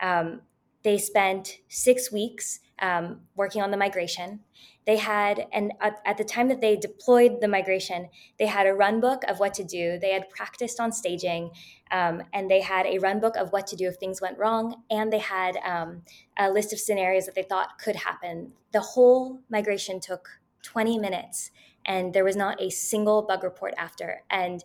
Um, 0.00 0.42
they 0.86 0.98
spent 0.98 1.58
six 1.68 2.12
weeks 2.12 2.60
um, 2.78 3.22
working 3.34 3.60
on 3.60 3.72
the 3.72 3.76
migration. 3.76 4.38
They 4.86 4.98
had, 4.98 5.48
and 5.52 5.72
at, 5.80 5.96
at, 6.04 6.16
the 6.16 6.22
time 6.22 6.46
that 6.46 6.60
they 6.60 6.76
deployed 6.76 7.40
the 7.40 7.48
migration, 7.48 8.08
they 8.38 8.46
had 8.46 8.68
a 8.68 8.72
run 8.72 9.00
book 9.00 9.24
of 9.26 9.40
what 9.40 9.52
to 9.54 9.64
do. 9.64 9.98
They 9.98 10.12
had 10.12 10.30
practiced 10.30 10.78
on 10.78 10.92
staging, 10.92 11.50
um, 11.90 12.22
and 12.32 12.48
they 12.48 12.60
had 12.60 12.86
a 12.86 12.98
run 12.98 13.18
book 13.18 13.34
of 13.34 13.50
what 13.50 13.66
to 13.66 13.74
do 13.74 13.88
if 13.88 13.96
things 13.96 14.20
went 14.20 14.38
wrong. 14.38 14.84
And 14.88 15.12
they 15.12 15.18
had 15.18 15.56
um, 15.64 16.02
a 16.38 16.52
list 16.52 16.72
of 16.72 16.78
scenarios 16.78 17.26
that 17.26 17.34
they 17.34 17.42
thought 17.42 17.80
could 17.80 17.96
happen. 17.96 18.52
The 18.70 18.80
whole 18.80 19.40
migration 19.50 19.98
took 19.98 20.28
20 20.62 21.00
minutes, 21.00 21.50
and 21.84 22.14
there 22.14 22.24
was 22.24 22.36
not 22.36 22.62
a 22.62 22.70
single 22.70 23.22
bug 23.22 23.42
report 23.42 23.74
after. 23.76 24.22
And 24.30 24.62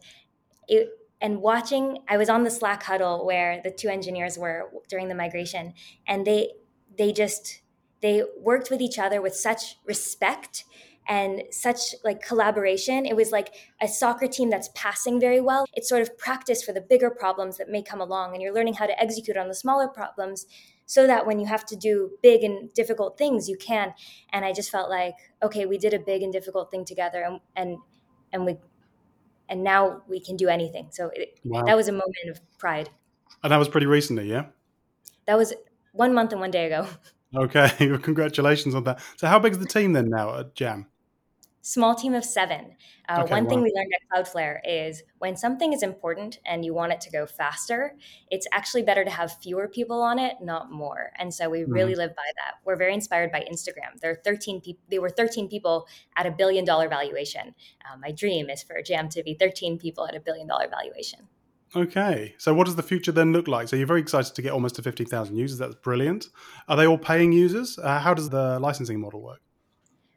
it, 0.68 0.88
and 1.22 1.42
watching, 1.42 2.00
I 2.10 2.18
was 2.18 2.30
on 2.30 2.44
the 2.44 2.51
Slack 2.51 2.84
huddle 2.84 3.25
where 3.25 3.62
the 3.63 3.72
two 3.72 3.90
engineers 3.90 4.38
were 4.38 4.72
during 4.90 5.08
the 5.08 5.16
migration, 5.16 5.74
and 6.08 6.25
they 6.25 6.51
they 6.98 7.13
just 7.13 7.62
they 8.01 8.24
worked 8.40 8.72
with 8.72 8.82
each 8.82 8.98
other 8.98 9.22
with 9.22 9.36
such 9.36 9.78
respect 9.86 10.66
and 11.08 11.44
such 11.51 11.96
like 12.04 12.22
collaboration. 12.22 13.06
It 13.06 13.16
was 13.16 13.32
like 13.32 13.54
a 13.82 13.88
soccer 13.88 14.28
team 14.28 14.50
that's 14.50 14.70
passing 14.75 15.20
very 15.20 15.42
well. 15.42 15.66
It's 15.74 15.90
sort 15.90 16.01
of 16.01 16.18
practice 16.18 16.63
for 16.63 16.74
the 16.74 16.82
bigger 16.82 17.10
problems 17.10 17.58
that 17.58 17.70
may 17.70 17.84
come 17.84 18.01
along 18.01 18.34
and 18.34 18.42
you're 18.42 18.54
learning 18.54 18.75
how 18.75 18.88
to 18.88 19.00
execute 19.00 19.38
on 19.38 19.48
the 19.48 19.56
smaller 19.56 19.88
problems 19.88 20.46
so 20.86 21.08
that 21.08 21.25
when 21.25 21.40
you 21.40 21.46
have 21.46 21.66
to 21.66 21.75
do 21.75 22.12
big 22.22 22.44
and 22.44 22.74
difficult 22.74 23.18
things 23.18 23.48
you 23.48 23.58
can. 23.58 23.94
And 24.32 24.46
i 24.46 24.54
just 24.54 24.72
felt 24.72 24.90
like 24.90 25.16
okay 25.44 25.66
we 25.66 25.78
did 25.78 25.94
a 25.94 26.00
big 26.00 26.22
and 26.22 26.34
difficult 26.34 26.72
thing 26.72 26.86
together 26.86 27.24
and 27.24 27.40
and 27.56 27.78
and 28.34 28.46
we 28.46 28.58
and 29.51 29.63
now 29.63 30.01
we 30.08 30.20
can 30.20 30.36
do 30.36 30.48
anything 30.48 30.88
so 30.89 31.12
it, 31.13 31.39
wow. 31.43 31.62
that 31.63 31.77
was 31.77 31.88
a 31.88 31.91
moment 31.91 32.29
of 32.31 32.39
pride 32.58 32.89
and 33.43 33.51
that 33.51 33.58
was 33.58 33.70
pretty 33.70 33.86
recently 33.86 34.27
yeah 34.27 34.46
that 35.27 35.38
was 35.38 35.53
one 35.91 36.13
month 36.15 36.31
and 36.31 36.41
one 36.41 36.51
day 36.51 36.65
ago 36.65 36.88
Okay, 37.36 37.98
congratulations 38.01 38.75
on 38.75 38.84
that. 38.84 39.00
So, 39.15 39.27
how 39.27 39.39
big 39.39 39.53
is 39.53 39.60
the 39.60 39.65
team 39.65 39.93
then 39.93 40.10
now 40.10 40.38
at 40.39 40.55
Jam? 40.55 40.88
Small 41.63 41.94
team 41.94 42.15
of 42.15 42.25
seven. 42.25 42.75
Uh, 43.08 43.22
okay, 43.22 43.32
one 43.32 43.44
wow. 43.44 43.50
thing 43.50 43.62
we 43.62 43.72
learned 43.75 43.91
at 43.94 44.25
Cloudflare 44.25 44.60
is 44.65 45.03
when 45.20 45.38
something 45.38 45.74
is 45.74 45.84
important 45.84 46.39
and 46.46 46.65
you 46.65 46.74
want 46.74 46.91
it 46.91 47.00
to 47.01 47.12
go 47.12 47.27
faster, 47.27 47.96
it's 48.32 48.48
actually 48.51 48.82
better 48.82 49.06
to 49.06 49.12
have 49.12 49.38
fewer 49.41 49.68
people 49.68 50.01
on 50.01 50.18
it, 50.18 50.38
not 50.41 50.72
more. 50.72 51.12
And 51.20 51.32
so 51.32 51.50
we 51.50 51.60
mm-hmm. 51.60 51.72
really 51.72 51.94
live 51.94 52.15
by 52.15 52.32
that. 52.38 52.56
We're 52.65 52.77
very 52.77 52.96
inspired 52.96 53.32
by 53.32 53.41
Instagram. 53.41 54.00
There 54.01 54.12
are 54.12 54.22
13 54.24 54.62
people. 54.62 54.82
They 54.89 54.98
were 54.98 55.10
13 55.10 55.50
people 55.50 55.88
at 56.18 56.25
a 56.25 56.32
billion 56.32 56.65
dollar 56.65 56.89
valuation. 56.89 57.53
Uh, 57.86 57.98
my 57.98 58.12
dream 58.12 58.50
is 58.50 58.63
for 58.63 58.82
Jam 58.82 59.08
to 59.10 59.22
be 59.22 59.36
13 59.36 59.77
people 59.77 60.08
at 60.08 60.15
a 60.15 60.20
billion 60.20 60.48
dollar 60.48 60.68
valuation. 60.68 61.27
Okay. 61.75 62.34
So 62.38 62.53
what 62.53 62.65
does 62.65 62.75
the 62.75 62.84
future 62.84 63.12
then 63.12 63.34
look 63.34 63.48
like? 63.48 63.68
So 63.68 63.75
you're 63.75 63.88
very 63.88 64.01
excited 64.01 64.34
to 64.34 64.41
get 64.41 64.51
almost 64.51 64.75
to 64.75 64.82
15,000 64.82 65.36
users. 65.36 65.60
That's 65.60 65.75
brilliant. 65.75 66.27
Are 66.68 66.75
they 66.75 66.88
all 66.88 66.98
paying 66.98 67.32
users? 67.32 67.77
Uh, 67.77 68.00
how 68.00 68.13
does 68.13 68.30
the 68.30 68.60
licensing 68.60 69.00
model 69.00 69.22
work? 69.22 69.41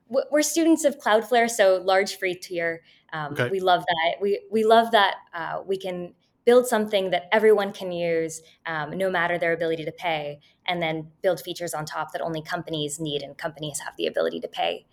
We're 0.09 0.43
students 0.43 0.85
of 0.85 0.99
Cloudflare, 0.99 1.49
so 1.49 1.83
large 1.85 2.17
free 2.19 2.35
tier. 2.35 2.83
Um, 3.13 3.33
okay. 3.33 3.49
We 3.49 3.61
love 3.61 3.85
that. 3.87 4.21
We, 4.21 4.41
we 4.51 4.65
love 4.65 4.91
that 4.93 5.15
uh, 5.33 5.63
we 5.65 5.79
can 5.79 6.15
build 6.45 6.67
something 6.67 7.11
that 7.11 7.29
everyone 7.33 7.73
can 7.73 7.91
use 7.91 8.43
um, 8.67 8.91
no 8.99 9.11
matter 9.11 9.39
their 9.39 9.55
ability 9.55 9.85
to 9.85 9.93
pay, 9.93 10.41
and 10.67 10.83
then 10.83 11.11
build 11.23 11.41
features 11.41 11.73
on 11.73 11.87
top 11.87 12.13
that 12.13 12.21
only 12.21 12.43
companies 12.43 13.01
need 13.01 13.23
and 13.23 13.39
companies 13.39 13.81
have 13.81 13.95
the 13.97 14.07
ability 14.07 14.41
to 14.41 14.49
pay. 14.49 14.85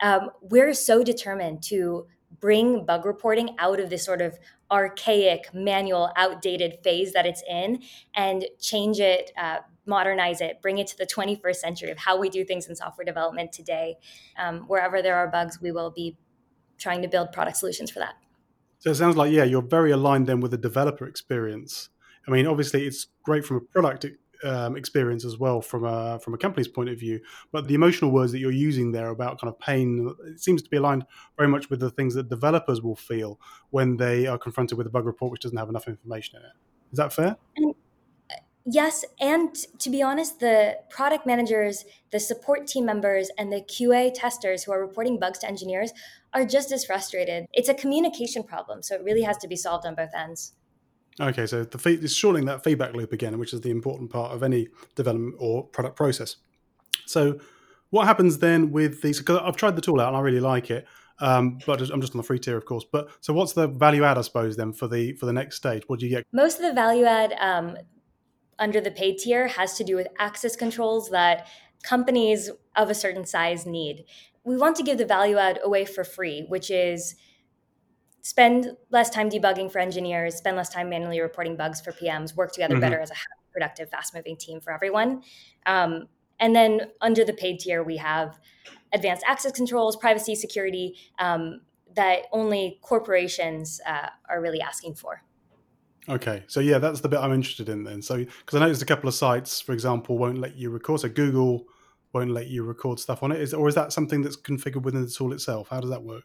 Um, 0.00 0.30
we're 0.42 0.74
so 0.74 1.02
determined 1.02 1.62
to 1.64 2.06
bring 2.40 2.84
bug 2.84 3.06
reporting 3.06 3.56
out 3.58 3.80
of 3.80 3.88
this 3.88 4.04
sort 4.04 4.20
of 4.20 4.38
archaic, 4.70 5.48
manual, 5.54 6.12
outdated 6.14 6.78
phase 6.84 7.12
that 7.14 7.24
it's 7.24 7.42
in 7.48 7.82
and 8.14 8.46
change 8.60 9.00
it, 9.00 9.32
uh, 9.38 9.58
modernize 9.88 10.40
it, 10.40 10.60
bring 10.62 10.78
it 10.78 10.86
to 10.88 10.96
the 10.96 11.06
21st 11.06 11.56
century 11.56 11.90
of 11.90 11.98
how 11.98 12.18
we 12.18 12.28
do 12.28 12.44
things 12.44 12.68
in 12.68 12.76
software 12.76 13.04
development 13.04 13.52
today. 13.52 13.96
Um, 14.38 14.60
wherever 14.68 15.02
there 15.02 15.16
are 15.16 15.26
bugs, 15.26 15.60
we 15.60 15.72
will 15.72 15.90
be 15.90 16.16
trying 16.78 17.02
to 17.02 17.08
build 17.08 17.32
product 17.32 17.56
solutions 17.56 17.90
for 17.90 17.98
that. 17.98 18.14
So 18.78 18.90
it 18.90 18.94
sounds 18.94 19.16
like, 19.16 19.32
yeah, 19.32 19.44
you're 19.44 19.62
very 19.62 19.90
aligned 19.90 20.28
then 20.28 20.40
with 20.40 20.52
the 20.52 20.58
developer 20.58 21.06
experience. 21.06 21.88
I 22.28 22.30
mean, 22.30 22.46
obviously, 22.46 22.86
it's 22.86 23.06
great 23.24 23.44
from 23.44 23.56
a 23.56 23.60
product 23.60 24.06
um, 24.44 24.76
experience 24.76 25.24
as 25.24 25.36
well 25.36 25.60
from 25.60 25.84
a 25.84 26.20
from 26.20 26.34
a 26.34 26.38
company's 26.38 26.68
point 26.68 26.88
of 26.88 26.98
view. 26.98 27.20
But 27.50 27.66
the 27.66 27.74
emotional 27.74 28.10
words 28.10 28.32
that 28.32 28.38
you're 28.38 28.52
using 28.52 28.92
there 28.92 29.08
about 29.08 29.40
kind 29.40 29.52
of 29.52 29.58
pain, 29.58 30.14
it 30.26 30.40
seems 30.40 30.62
to 30.62 30.70
be 30.70 30.76
aligned 30.76 31.04
very 31.36 31.48
much 31.48 31.70
with 31.70 31.80
the 31.80 31.90
things 31.90 32.14
that 32.14 32.28
developers 32.28 32.82
will 32.82 32.94
feel 32.94 33.40
when 33.70 33.96
they 33.96 34.26
are 34.26 34.38
confronted 34.38 34.78
with 34.78 34.86
a 34.86 34.90
bug 34.90 35.06
report 35.06 35.32
which 35.32 35.42
doesn't 35.42 35.58
have 35.58 35.68
enough 35.68 35.88
information 35.88 36.38
in 36.38 36.44
it. 36.44 36.52
Is 36.92 36.98
that 36.98 37.12
fair? 37.12 37.36
And, 37.56 37.74
yes, 38.70 39.04
and 39.20 39.54
to 39.78 39.90
be 39.90 40.02
honest, 40.02 40.40
the 40.40 40.78
product 40.90 41.26
managers, 41.26 41.84
the 42.12 42.20
support 42.20 42.66
team 42.66 42.84
members, 42.84 43.30
and 43.38 43.52
the 43.52 43.62
QA 43.62 44.12
testers 44.14 44.64
who 44.64 44.72
are 44.72 44.80
reporting 44.80 45.18
bugs 45.18 45.38
to 45.40 45.48
engineers 45.48 45.92
are 46.34 46.44
just 46.44 46.70
as 46.72 46.84
frustrated. 46.84 47.46
It's 47.52 47.68
a 47.68 47.74
communication 47.74 48.42
problem, 48.42 48.82
so 48.82 48.94
it 48.94 49.02
really 49.02 49.22
has 49.22 49.38
to 49.38 49.48
be 49.48 49.56
solved 49.56 49.86
on 49.86 49.94
both 49.94 50.10
ends. 50.14 50.52
Okay, 51.20 51.46
so 51.46 51.64
the 51.64 51.78
fee- 51.78 51.98
it's 52.00 52.14
shortening 52.14 52.46
that 52.46 52.62
feedback 52.62 52.94
loop 52.94 53.12
again, 53.12 53.38
which 53.38 53.52
is 53.52 53.62
the 53.62 53.70
important 53.70 54.10
part 54.10 54.32
of 54.32 54.42
any 54.42 54.68
development 54.94 55.34
or 55.38 55.64
product 55.64 55.96
process. 55.96 56.36
So, 57.06 57.40
what 57.90 58.06
happens 58.06 58.38
then 58.38 58.70
with 58.70 59.02
these? 59.02 59.18
Because 59.18 59.40
I've 59.42 59.56
tried 59.56 59.74
the 59.74 59.80
tool 59.80 60.00
out 60.00 60.08
and 60.08 60.16
I 60.16 60.20
really 60.20 60.40
like 60.40 60.70
it, 60.70 60.86
um, 61.20 61.58
but 61.66 61.80
I'm 61.90 62.00
just 62.00 62.12
on 62.12 62.18
the 62.18 62.22
free 62.22 62.38
tier, 62.38 62.56
of 62.56 62.66
course. 62.66 62.84
But 62.84 63.08
so, 63.20 63.32
what's 63.32 63.54
the 63.54 63.66
value 63.66 64.04
add, 64.04 64.18
I 64.18 64.20
suppose, 64.20 64.56
then 64.56 64.72
for 64.72 64.86
the 64.86 65.14
for 65.14 65.26
the 65.26 65.32
next 65.32 65.56
stage? 65.56 65.82
What 65.86 65.98
do 65.98 66.06
you 66.06 66.14
get? 66.14 66.24
Most 66.32 66.60
of 66.60 66.66
the 66.66 66.74
value 66.74 67.06
add 67.06 67.34
um, 67.40 67.76
under 68.58 68.80
the 68.80 68.90
paid 68.90 69.18
tier 69.18 69.46
has 69.46 69.74
to 69.74 69.84
do 69.84 69.96
with 69.96 70.08
access 70.18 70.56
controls 70.56 71.10
that 71.10 71.46
companies 71.82 72.50
of 72.76 72.90
a 72.90 72.94
certain 72.94 73.24
size 73.24 73.66
need. 73.66 74.04
We 74.44 74.56
want 74.56 74.76
to 74.76 74.82
give 74.82 74.98
the 74.98 75.04
value 75.04 75.36
add 75.36 75.60
away 75.62 75.84
for 75.84 76.04
free, 76.04 76.44
which 76.48 76.70
is 76.70 77.14
spend 78.22 78.76
less 78.90 79.10
time 79.10 79.30
debugging 79.30 79.70
for 79.70 79.78
engineers, 79.78 80.36
spend 80.36 80.56
less 80.56 80.68
time 80.68 80.88
manually 80.88 81.20
reporting 81.20 81.56
bugs 81.56 81.80
for 81.80 81.92
PMs, 81.92 82.36
work 82.36 82.52
together 82.52 82.74
mm-hmm. 82.74 82.80
better 82.80 83.00
as 83.00 83.10
a 83.10 83.14
productive, 83.52 83.88
fast 83.90 84.14
moving 84.14 84.36
team 84.36 84.60
for 84.60 84.72
everyone. 84.72 85.22
Um, 85.66 86.08
and 86.40 86.54
then 86.54 86.92
under 87.00 87.24
the 87.24 87.32
paid 87.32 87.58
tier, 87.58 87.82
we 87.82 87.96
have 87.96 88.38
advanced 88.92 89.24
access 89.26 89.52
controls, 89.52 89.96
privacy, 89.96 90.34
security 90.34 90.96
um, 91.18 91.60
that 91.94 92.26
only 92.32 92.78
corporations 92.82 93.80
uh, 93.86 94.08
are 94.28 94.40
really 94.40 94.60
asking 94.60 94.94
for. 94.94 95.22
Okay, 96.08 96.44
so 96.46 96.60
yeah, 96.60 96.78
that's 96.78 97.00
the 97.00 97.08
bit 97.08 97.20
I'm 97.20 97.32
interested 97.32 97.68
in 97.68 97.84
then. 97.84 98.00
So 98.00 98.16
because 98.16 98.54
I 98.54 98.60
noticed 98.60 98.82
a 98.82 98.86
couple 98.86 99.08
of 99.08 99.14
sites, 99.14 99.60
for 99.60 99.72
example, 99.72 100.16
won't 100.16 100.38
let 100.38 100.56
you 100.56 100.70
record. 100.70 101.00
So 101.00 101.08
Google 101.08 101.66
won't 102.14 102.30
let 102.30 102.46
you 102.46 102.64
record 102.64 102.98
stuff 102.98 103.22
on 103.22 103.30
it. 103.30 103.40
Is 103.40 103.52
or 103.52 103.68
is 103.68 103.74
that 103.74 103.92
something 103.92 104.22
that's 104.22 104.36
configured 104.36 104.82
within 104.82 105.02
the 105.02 105.10
tool 105.10 105.32
itself? 105.32 105.68
How 105.68 105.80
does 105.80 105.90
that 105.90 106.02
work? 106.02 106.24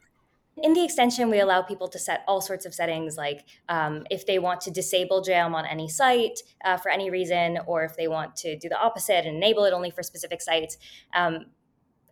In 0.61 0.73
the 0.73 0.83
extension, 0.83 1.29
we 1.29 1.39
allow 1.39 1.63
people 1.63 1.87
to 1.89 1.99
set 1.99 2.23
all 2.27 2.39
sorts 2.39 2.65
of 2.65 2.73
settings, 2.73 3.17
like 3.17 3.43
um, 3.69 4.05
if 4.11 4.25
they 4.25 4.37
want 4.37 4.61
to 4.61 4.71
disable 4.71 5.21
JAM 5.21 5.55
on 5.55 5.65
any 5.65 5.89
site 5.89 6.39
uh, 6.63 6.77
for 6.77 6.89
any 6.89 7.09
reason, 7.09 7.59
or 7.65 7.83
if 7.83 7.97
they 7.97 8.07
want 8.07 8.35
to 8.37 8.57
do 8.57 8.69
the 8.69 8.79
opposite 8.79 9.25
and 9.25 9.35
enable 9.35 9.65
it 9.65 9.73
only 9.73 9.89
for 9.89 10.03
specific 10.03 10.41
sites. 10.41 10.77
Um, 11.13 11.47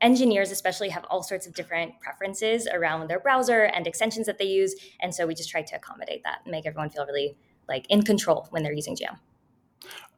engineers 0.02 0.50
especially 0.50 0.90
have 0.90 1.06
all 1.12 1.22
sorts 1.22 1.46
of 1.46 1.54
different 1.54 1.94
preferences 2.00 2.68
around 2.74 3.08
their 3.08 3.20
browser 3.20 3.66
and 3.66 3.86
extensions 3.86 4.26
that 4.26 4.40
they 4.40 4.46
use 4.46 4.74
and 5.00 5.14
so 5.14 5.28
we 5.28 5.36
just 5.36 5.52
try 5.52 5.62
to 5.62 5.76
accommodate 5.76 6.24
that 6.24 6.40
and 6.44 6.52
make 6.52 6.66
everyone 6.66 6.90
feel 6.90 7.06
really 7.06 7.38
like 7.76 7.86
in 7.90 8.02
control 8.02 8.48
when 8.52 8.62
they're 8.64 8.80
using 8.82 8.96
jam 8.96 9.16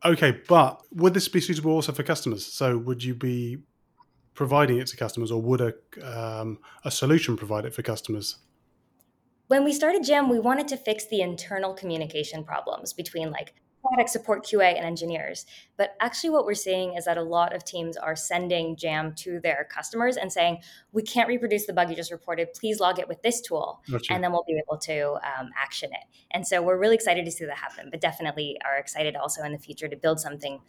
okay 0.03 0.31
but 0.47 0.81
would 0.91 1.13
this 1.13 1.27
be 1.27 1.39
suitable 1.39 1.71
also 1.71 1.91
for 1.91 2.03
customers 2.03 2.45
so 2.45 2.77
would 2.77 3.03
you 3.03 3.15
be 3.15 3.57
providing 4.33 4.79
it 4.79 4.87
to 4.87 4.97
customers, 4.97 5.31
or 5.31 5.41
would 5.41 5.61
a 5.61 5.73
um, 6.03 6.59
a 6.83 6.91
solution 6.91 7.37
provide 7.37 7.65
it 7.65 7.73
for 7.73 7.81
customers? 7.81 8.37
When 9.47 9.63
we 9.63 9.73
started 9.73 10.03
Jam, 10.03 10.29
we 10.29 10.39
wanted 10.39 10.67
to 10.69 10.77
fix 10.77 11.05
the 11.05 11.21
internal 11.21 11.73
communication 11.73 12.43
problems 12.43 12.93
between 12.93 13.31
like 13.31 13.53
product 13.83 14.09
support 14.09 14.45
QA 14.45 14.75
and 14.75 14.85
engineers. 14.85 15.45
But 15.77 15.95
actually, 15.99 16.29
what 16.31 16.45
we're 16.45 16.53
seeing 16.53 16.95
is 16.95 17.05
that 17.05 17.17
a 17.17 17.23
lot 17.23 17.55
of 17.55 17.63
teams 17.63 17.97
are 17.97 18.15
sending 18.15 18.75
Jam 18.75 19.13
to 19.15 19.39
their 19.41 19.67
customers 19.69 20.17
and 20.17 20.31
saying, 20.31 20.59
"We 20.91 21.03
can't 21.03 21.27
reproduce 21.27 21.65
the 21.65 21.73
bug 21.73 21.89
you 21.89 21.95
just 21.95 22.11
reported. 22.11 22.53
Please 22.53 22.79
log 22.79 22.99
it 22.99 23.07
with 23.07 23.21
this 23.21 23.41
tool, 23.41 23.81
gotcha. 23.89 24.13
and 24.13 24.23
then 24.23 24.31
we'll 24.31 24.45
be 24.47 24.59
able 24.67 24.77
to 24.79 25.13
um, 25.15 25.49
action 25.61 25.91
it." 25.91 26.05
And 26.31 26.47
so 26.47 26.61
we're 26.61 26.77
really 26.77 26.95
excited 26.95 27.25
to 27.25 27.31
see 27.31 27.45
that 27.45 27.57
happen. 27.57 27.89
But 27.91 28.01
definitely 28.01 28.57
are 28.65 28.77
excited 28.77 29.15
also 29.15 29.43
in 29.43 29.51
the 29.51 29.59
future 29.59 29.87
to 29.87 29.95
build 29.95 30.19
something 30.19 30.61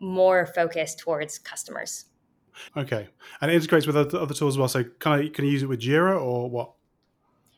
more 0.00 0.46
focused 0.46 0.98
towards 0.98 1.38
customers. 1.38 2.06
Okay, 2.76 3.08
and 3.40 3.50
it 3.50 3.54
integrates 3.54 3.86
with 3.86 3.96
other, 3.96 4.18
other 4.18 4.34
tools 4.34 4.54
as 4.54 4.58
well. 4.58 4.68
So, 4.68 4.84
can 4.84 5.12
I 5.12 5.28
can 5.28 5.44
you 5.44 5.50
use 5.50 5.62
it 5.62 5.68
with 5.68 5.80
Jira 5.80 6.20
or 6.20 6.48
what? 6.48 6.72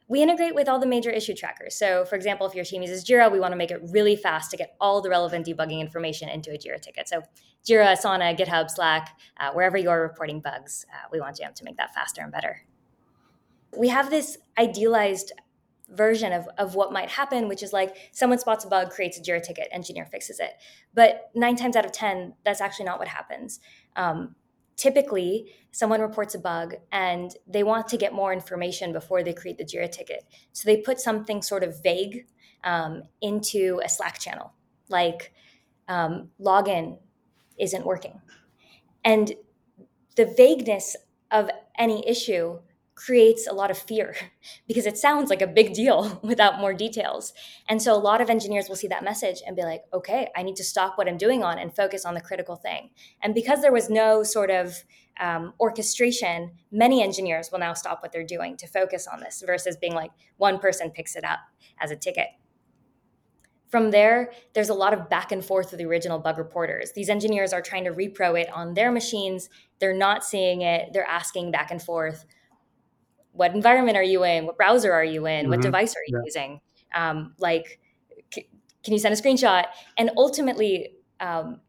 We 0.08 0.22
integrate 0.22 0.54
with 0.54 0.68
all 0.68 0.78
the 0.78 0.86
major 0.86 1.10
issue 1.10 1.34
trackers. 1.34 1.74
So, 1.74 2.04
for 2.04 2.14
example, 2.14 2.46
if 2.46 2.54
your 2.54 2.64
team 2.64 2.82
uses 2.82 3.04
Jira, 3.04 3.30
we 3.30 3.40
want 3.40 3.52
to 3.52 3.56
make 3.56 3.72
it 3.72 3.80
really 3.90 4.14
fast 4.14 4.50
to 4.52 4.56
get 4.56 4.76
all 4.80 5.00
the 5.02 5.10
relevant 5.10 5.46
debugging 5.46 5.80
information 5.80 6.28
into 6.28 6.52
a 6.52 6.58
Jira 6.58 6.80
ticket. 6.80 7.08
So, 7.08 7.22
Jira, 7.68 7.96
Asana, 7.96 8.38
GitHub, 8.38 8.70
Slack, 8.70 9.18
uh, 9.38 9.50
wherever 9.52 9.76
you're 9.76 10.00
reporting 10.00 10.40
bugs, 10.40 10.86
uh, 10.92 11.08
we 11.10 11.20
want 11.20 11.36
Jam 11.36 11.52
to 11.54 11.64
make 11.64 11.76
that 11.78 11.92
faster 11.92 12.22
and 12.22 12.30
better. 12.30 12.62
We 13.76 13.88
have 13.88 14.10
this 14.10 14.38
idealized 14.56 15.32
version 15.88 16.32
of, 16.32 16.48
of 16.58 16.74
what 16.74 16.92
might 16.92 17.08
happen, 17.08 17.48
which 17.48 17.62
is 17.62 17.72
like 17.72 17.96
someone 18.12 18.38
spots 18.38 18.64
a 18.64 18.68
bug, 18.68 18.90
creates 18.90 19.18
a 19.18 19.22
Jira 19.22 19.42
ticket, 19.42 19.68
engineer 19.72 20.04
fixes 20.04 20.38
it. 20.38 20.52
But 20.94 21.30
nine 21.34 21.56
times 21.56 21.74
out 21.74 21.84
of 21.84 21.92
10, 21.92 22.34
that's 22.44 22.60
actually 22.60 22.86
not 22.86 22.98
what 22.98 23.08
happens. 23.08 23.60
Um, 23.96 24.36
typically 24.76 25.52
someone 25.72 26.00
reports 26.00 26.34
a 26.34 26.38
bug 26.38 26.74
and 26.92 27.34
they 27.46 27.62
want 27.62 27.88
to 27.88 27.96
get 27.96 28.12
more 28.12 28.32
information 28.32 28.92
before 28.92 29.22
they 29.22 29.32
create 29.32 29.58
the 29.58 29.64
jira 29.64 29.90
ticket. 29.90 30.24
So 30.52 30.66
they 30.66 30.78
put 30.78 31.00
something 31.00 31.42
sort 31.42 31.62
of 31.62 31.82
vague 31.82 32.26
um, 32.64 33.02
into 33.20 33.80
a 33.84 33.88
slack 33.88 34.18
channel 34.18 34.52
like 34.88 35.32
um, 35.88 36.30
login 36.40 36.98
isn't 37.58 37.84
working. 37.84 38.20
And 39.04 39.32
the 40.16 40.26
vagueness 40.36 40.96
of 41.30 41.50
any 41.78 42.06
issue 42.08 42.58
creates 42.96 43.46
a 43.46 43.52
lot 43.52 43.70
of 43.70 43.78
fear 43.78 44.16
because 44.66 44.86
it 44.86 44.96
sounds 44.96 45.30
like 45.30 45.42
a 45.42 45.46
big 45.46 45.74
deal 45.74 46.18
without 46.24 46.58
more 46.58 46.74
details. 46.74 47.32
And 47.68 47.80
so 47.80 47.94
a 47.94 48.00
lot 48.00 48.20
of 48.20 48.28
engineers 48.28 48.68
will 48.68 48.76
see 48.76 48.88
that 48.88 49.04
message 49.04 49.42
and 49.46 49.54
be 49.54 49.62
like, 49.62 49.82
okay, 49.92 50.28
I 50.34 50.42
need 50.42 50.56
to 50.56 50.64
stop 50.64 50.98
what 50.98 51.06
I'm 51.06 51.18
doing 51.18 51.44
on 51.44 51.58
and 51.58 51.74
focus 51.74 52.04
on 52.04 52.14
the 52.14 52.20
critical 52.20 52.56
thing. 52.56 52.90
And 53.22 53.34
because 53.34 53.60
there 53.60 53.72
was 53.72 53.88
no 53.88 54.24
sort 54.24 54.50
of 54.50 54.82
um, 55.20 55.52
orchestration, 55.60 56.52
many 56.72 57.02
engineers 57.02 57.50
will 57.52 57.58
now 57.58 57.74
stop 57.74 58.02
what 58.02 58.12
they're 58.12 58.24
doing 58.24 58.56
to 58.56 58.66
focus 58.66 59.06
on 59.06 59.20
this 59.20 59.42
versus 59.46 59.76
being 59.76 59.94
like 59.94 60.10
one 60.38 60.58
person 60.58 60.90
picks 60.90 61.16
it 61.16 61.24
up 61.24 61.40
as 61.80 61.90
a 61.90 61.96
ticket. 61.96 62.28
From 63.68 63.90
there, 63.90 64.32
there's 64.54 64.68
a 64.68 64.74
lot 64.74 64.94
of 64.94 65.10
back 65.10 65.32
and 65.32 65.44
forth 65.44 65.70
with 65.70 65.78
the 65.78 65.86
original 65.86 66.18
bug 66.18 66.38
reporters. 66.38 66.92
These 66.92 67.08
engineers 67.08 67.52
are 67.52 67.60
trying 67.60 67.84
to 67.84 67.90
repro 67.90 68.40
it 68.40 68.48
on 68.54 68.74
their 68.74 68.92
machines. 68.92 69.50
They're 69.80 69.96
not 69.96 70.24
seeing 70.24 70.62
it. 70.62 70.92
They're 70.92 71.08
asking 71.08 71.50
back 71.50 71.70
and 71.70 71.82
forth 71.82 72.24
what 73.36 73.54
environment 73.54 73.96
are 73.96 74.02
you 74.02 74.24
in? 74.24 74.46
What 74.46 74.56
browser 74.56 74.92
are 74.92 75.04
you 75.04 75.26
in? 75.26 75.42
Mm-hmm. 75.42 75.50
What 75.50 75.60
device 75.62 75.94
are 75.94 76.04
you 76.06 76.18
yeah. 76.18 76.24
using? 76.24 76.60
Um, 76.94 77.34
like, 77.38 77.80
c- 78.32 78.48
can 78.82 78.92
you 78.92 78.98
send 78.98 79.14
a 79.14 79.20
screenshot? 79.20 79.66
And 79.98 80.10
ultimately, 80.16 80.94
um, 81.20 81.60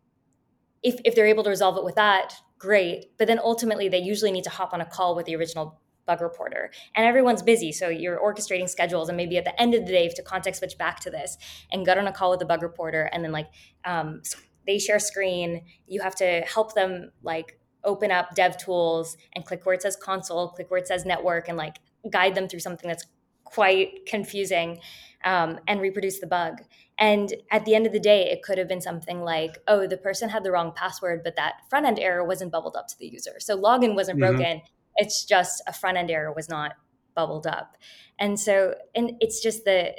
if, 0.84 1.00
if 1.04 1.16
they're 1.16 1.28
able 1.28 1.44
to 1.44 1.50
resolve 1.50 1.78
it 1.78 1.84
with 1.84 1.96
that, 1.96 2.34
great. 2.58 3.18
But 3.18 3.28
then 3.28 3.40
ultimately, 3.40 3.90
they 3.90 4.00
usually 4.00 4.32
need 4.32 4.46
to 4.46 4.50
hop 4.50 4.74
on 4.74 4.82
a 4.82 4.86
call 4.86 5.16
with 5.16 5.26
the 5.26 5.36
original 5.36 5.82
bug 6.06 6.22
reporter 6.22 6.72
and 6.96 7.06
everyone's 7.06 7.44
busy 7.44 7.70
so 7.70 7.90
you're 7.90 8.18
orchestrating 8.18 8.70
schedules 8.70 9.10
and 9.10 9.18
maybe 9.18 9.38
at 9.38 9.44
the 9.44 9.62
end 9.62 9.74
of 9.74 9.86
the 9.86 9.92
day 9.92 10.04
you 10.04 10.08
have 10.08 10.16
to 10.16 10.24
context 10.24 10.60
switch 10.60 10.78
back 10.78 11.02
to 11.02 11.10
this 11.10 11.38
and 11.70 11.86
get 11.86 11.98
on 11.98 12.08
a 12.08 12.14
call 12.14 12.32
with 12.32 12.40
the 12.40 12.46
bug 12.46 12.64
reporter 12.64 13.10
and 13.12 13.26
then 13.26 13.34
like 13.34 13.48
um, 13.84 14.22
they 14.66 14.80
share 14.80 15.00
screen 15.00 15.66
you 15.86 16.00
have 16.00 16.16
to 16.16 16.40
help 16.42 16.74
them 16.74 17.12
like 17.24 17.60
open 17.88 18.12
up 18.12 18.36
dev 18.36 18.56
tools 18.58 19.18
and 19.34 19.44
click 19.46 19.66
where 19.66 19.74
it 19.74 19.82
says 19.82 19.96
console 19.96 20.50
click 20.50 20.70
where 20.70 20.80
it 20.80 20.88
says 20.88 21.06
network 21.06 21.48
and 21.48 21.58
like 21.58 21.78
guide 22.12 22.36
them 22.36 22.48
through 22.48 22.60
something 22.60 22.88
that's 22.88 23.06
quite 23.44 24.06
confusing 24.06 24.80
um, 25.24 25.60
and 25.68 25.82
reproduce 25.82 26.20
the 26.20 26.28
bug 26.28 26.60
and 27.00 27.34
at 27.52 27.66
the 27.66 27.76
end 27.76 27.86
of 27.86 27.94
the 27.94 28.00
day, 28.00 28.30
it 28.32 28.42
could 28.42 28.58
have 28.58 28.68
been 28.68 28.82
something 28.82 29.22
like, 29.22 29.60
oh, 29.68 29.86
the 29.86 29.98
person 29.98 30.30
had 30.30 30.44
the 30.44 30.52
wrong 30.52 30.74
password, 30.76 31.22
but 31.24 31.36
that 31.36 31.62
front 31.70 31.86
end 31.86 32.00
error 32.00 32.26
wasn't 32.26 32.52
bubbled 32.52 32.76
up 32.76 32.88
to 32.88 32.98
the 32.98 33.08
user. 33.08 33.36
So 33.40 33.58
login 33.58 33.94
wasn't 33.94 34.20
mm-hmm. 34.20 34.36
broken. 34.36 34.62
It's 34.96 35.24
just 35.24 35.62
a 35.68 35.74
front 35.74 35.98
end 35.98 36.10
error 36.10 36.34
was 36.34 36.50
not 36.50 36.74
bubbled 37.14 37.46
up. 37.46 37.78
And 38.18 38.40
so, 38.40 38.76
and 38.96 39.12
it's 39.20 39.42
just 39.42 39.64
the, 39.64 39.96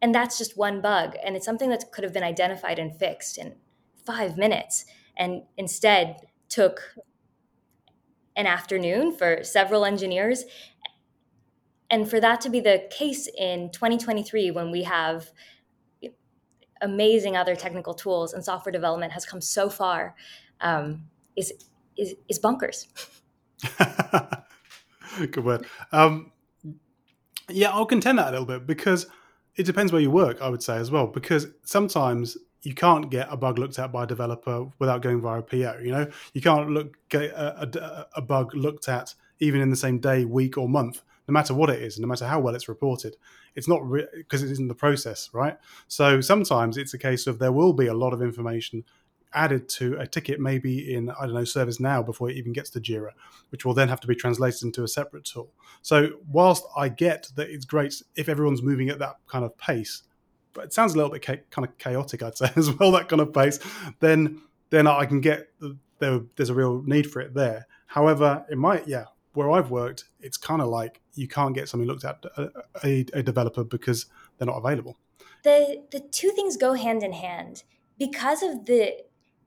and 0.00 0.14
that's 0.14 0.38
just 0.38 0.56
one 0.56 0.80
bug. 0.80 1.16
And 1.22 1.36
it's 1.36 1.44
something 1.44 1.68
that 1.68 1.92
could 1.92 2.04
have 2.04 2.14
been 2.14 2.22
identified 2.22 2.78
and 2.78 2.96
fixed 2.96 3.36
in 3.36 3.56
five 4.06 4.38
minutes. 4.38 4.86
And 5.18 5.42
instead 5.58 6.16
took 6.48 6.94
an 8.36 8.46
afternoon 8.46 9.12
for 9.12 9.42
several 9.42 9.84
engineers. 9.84 10.44
And 11.90 12.08
for 12.08 12.20
that 12.20 12.40
to 12.42 12.50
be 12.50 12.60
the 12.60 12.86
case 12.90 13.28
in 13.38 13.70
2023, 13.70 14.50
when 14.50 14.70
we 14.70 14.82
have 14.82 15.30
amazing 16.82 17.36
other 17.36 17.56
technical 17.56 17.94
tools 17.94 18.34
and 18.34 18.44
software 18.44 18.72
development 18.72 19.12
has 19.12 19.24
come 19.24 19.40
so 19.40 19.70
far 19.70 20.14
um, 20.60 21.06
is, 21.36 21.52
is 21.96 22.14
is 22.28 22.38
bunkers. 22.38 22.88
Good 25.18 25.44
word. 25.44 25.66
Um, 25.92 26.32
yeah, 27.48 27.70
I'll 27.70 27.86
contend 27.86 28.18
that 28.18 28.28
a 28.28 28.30
little 28.32 28.46
bit 28.46 28.66
because 28.66 29.06
it 29.56 29.64
depends 29.64 29.92
where 29.92 30.02
you 30.02 30.10
work. 30.10 30.42
I 30.42 30.48
would 30.48 30.62
say 30.62 30.76
as 30.76 30.90
well 30.90 31.06
because 31.06 31.46
sometimes 31.64 32.36
you 32.66 32.74
can't 32.74 33.10
get 33.10 33.28
a 33.30 33.36
bug 33.36 33.58
looked 33.58 33.78
at 33.78 33.92
by 33.92 34.04
a 34.04 34.06
developer 34.06 34.66
without 34.78 35.02
going 35.02 35.20
via 35.20 35.38
a 35.38 35.42
PO. 35.42 35.78
You 35.82 35.92
know, 35.92 36.10
you 36.34 36.40
can't 36.40 36.70
look 36.70 36.96
get 37.08 37.30
a, 37.30 37.62
a, 37.62 38.06
a 38.16 38.22
bug 38.22 38.54
looked 38.54 38.88
at 38.88 39.14
even 39.38 39.60
in 39.60 39.70
the 39.70 39.76
same 39.76 39.98
day, 39.98 40.24
week, 40.24 40.58
or 40.58 40.68
month 40.68 41.02
no 41.28 41.32
matter 41.32 41.54
what 41.54 41.70
it 41.70 41.82
is, 41.82 41.98
no 41.98 42.06
matter 42.06 42.26
how 42.26 42.40
well 42.40 42.54
it's 42.54 42.68
reported. 42.68 43.16
It's 43.54 43.68
not 43.68 43.82
because 44.14 44.42
re- 44.42 44.48
it 44.48 44.52
isn't 44.52 44.68
the 44.68 44.74
process, 44.74 45.30
right? 45.32 45.58
So 45.88 46.20
sometimes 46.20 46.76
it's 46.76 46.94
a 46.94 46.98
case 46.98 47.26
of 47.26 47.38
there 47.38 47.52
will 47.52 47.72
be 47.72 47.86
a 47.86 47.94
lot 47.94 48.12
of 48.12 48.22
information 48.22 48.84
added 49.32 49.68
to 49.68 49.96
a 49.98 50.06
ticket, 50.06 50.40
maybe 50.40 50.94
in 50.94 51.10
I 51.10 51.26
don't 51.26 51.34
know 51.34 51.40
ServiceNow 51.40 52.06
before 52.06 52.30
it 52.30 52.36
even 52.36 52.52
gets 52.52 52.70
to 52.70 52.80
Jira, 52.80 53.10
which 53.50 53.64
will 53.64 53.74
then 53.74 53.88
have 53.88 54.00
to 54.00 54.06
be 54.06 54.14
translated 54.14 54.62
into 54.62 54.84
a 54.84 54.88
separate 54.88 55.24
tool. 55.24 55.50
So 55.82 56.10
whilst 56.30 56.64
I 56.76 56.88
get 56.88 57.28
that 57.34 57.50
it's 57.50 57.64
great 57.64 58.02
if 58.14 58.28
everyone's 58.28 58.62
moving 58.62 58.88
at 58.88 58.98
that 59.00 59.16
kind 59.26 59.44
of 59.44 59.56
pace, 59.58 60.02
it 60.64 60.72
sounds 60.72 60.94
a 60.94 60.96
little 60.96 61.10
bit 61.10 61.22
kind 61.22 61.66
of 61.66 61.76
chaotic, 61.78 62.22
I'd 62.22 62.36
say 62.36 62.50
as 62.56 62.70
well. 62.70 62.92
That 62.92 63.08
kind 63.08 63.20
of 63.20 63.32
pace, 63.32 63.58
then 64.00 64.40
then 64.70 64.86
I 64.86 65.06
can 65.06 65.20
get 65.20 65.48
there, 65.98 66.20
there's 66.36 66.50
a 66.50 66.54
real 66.54 66.82
need 66.82 67.10
for 67.10 67.20
it 67.20 67.34
there. 67.34 67.66
However, 67.86 68.44
it 68.50 68.58
might 68.58 68.88
yeah 68.88 69.04
where 69.36 69.50
I've 69.50 69.70
worked, 69.70 70.04
it's 70.20 70.38
kind 70.38 70.62
of 70.62 70.68
like 70.68 71.02
you 71.14 71.28
can't 71.28 71.54
get 71.54 71.68
something 71.68 71.86
looked 71.86 72.04
at 72.04 72.24
a, 72.38 72.50
a, 72.82 73.06
a 73.12 73.22
developer 73.22 73.64
because 73.64 74.06
they're 74.38 74.46
not 74.46 74.56
available. 74.56 74.96
The 75.44 75.82
the 75.90 76.00
two 76.00 76.30
things 76.30 76.56
go 76.56 76.72
hand 76.72 77.02
in 77.02 77.12
hand 77.12 77.62
because 77.98 78.42
of 78.42 78.64
the 78.64 78.94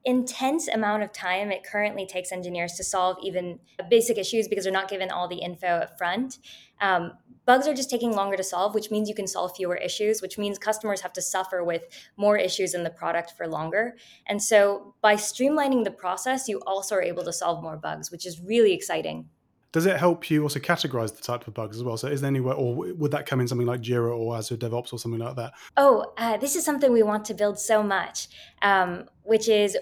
intense 0.05 0.67
amount 0.67 1.03
of 1.03 1.11
time 1.11 1.51
it 1.51 1.63
currently 1.63 2.05
takes 2.05 2.31
engineers 2.31 2.73
to 2.73 2.83
solve 2.83 3.17
even 3.21 3.59
basic 3.89 4.17
issues 4.17 4.47
because 4.47 4.63
they're 4.63 4.73
not 4.73 4.89
given 4.89 5.11
all 5.11 5.27
the 5.27 5.37
info 5.37 5.67
up 5.67 5.97
front. 5.97 6.39
Um, 6.79 7.13
bugs 7.45 7.67
are 7.67 7.73
just 7.73 7.89
taking 7.89 8.13
longer 8.13 8.37
to 8.37 8.43
solve, 8.43 8.75
which 8.75 8.91
means 8.91 9.09
you 9.09 9.15
can 9.15 9.27
solve 9.27 9.55
fewer 9.55 9.75
issues, 9.75 10.21
which 10.21 10.37
means 10.37 10.57
customers 10.57 11.01
have 11.01 11.13
to 11.13 11.21
suffer 11.21 11.63
with 11.63 11.87
more 12.15 12.37
issues 12.37 12.73
in 12.73 12.83
the 12.83 12.89
product 12.89 13.33
for 13.35 13.47
longer. 13.47 13.95
And 14.27 14.41
so 14.41 14.93
by 15.01 15.15
streamlining 15.15 15.83
the 15.83 15.91
process, 15.91 16.47
you 16.47 16.61
also 16.65 16.95
are 16.95 17.01
able 17.01 17.23
to 17.23 17.33
solve 17.33 17.61
more 17.61 17.75
bugs, 17.75 18.11
which 18.11 18.25
is 18.25 18.39
really 18.39 18.73
exciting. 18.73 19.29
Does 19.71 19.85
it 19.85 19.97
help 19.97 20.29
you 20.31 20.43
also 20.43 20.59
categorize 20.59 21.15
the 21.15 21.21
type 21.21 21.47
of 21.47 21.53
bugs 21.53 21.77
as 21.77 21.83
well? 21.83 21.95
So 21.95 22.07
is 22.07 22.21
there 22.21 22.27
anywhere, 22.27 22.55
or 22.55 22.75
would 22.75 23.11
that 23.11 23.25
come 23.25 23.39
in 23.39 23.47
something 23.47 23.67
like 23.67 23.81
Jira 23.81 24.17
or 24.17 24.35
Azure 24.35 24.57
DevOps 24.57 24.91
or 24.93 24.97
something 24.97 25.19
like 25.19 25.35
that? 25.35 25.53
Oh, 25.77 26.13
uh, 26.17 26.37
this 26.37 26.55
is 26.55 26.65
something 26.65 26.91
we 26.91 27.03
want 27.03 27.25
to 27.25 27.33
build 27.35 27.59
so 27.59 27.83
much, 27.83 28.29
um, 28.63 29.05
which 29.23 29.47
is 29.47 29.77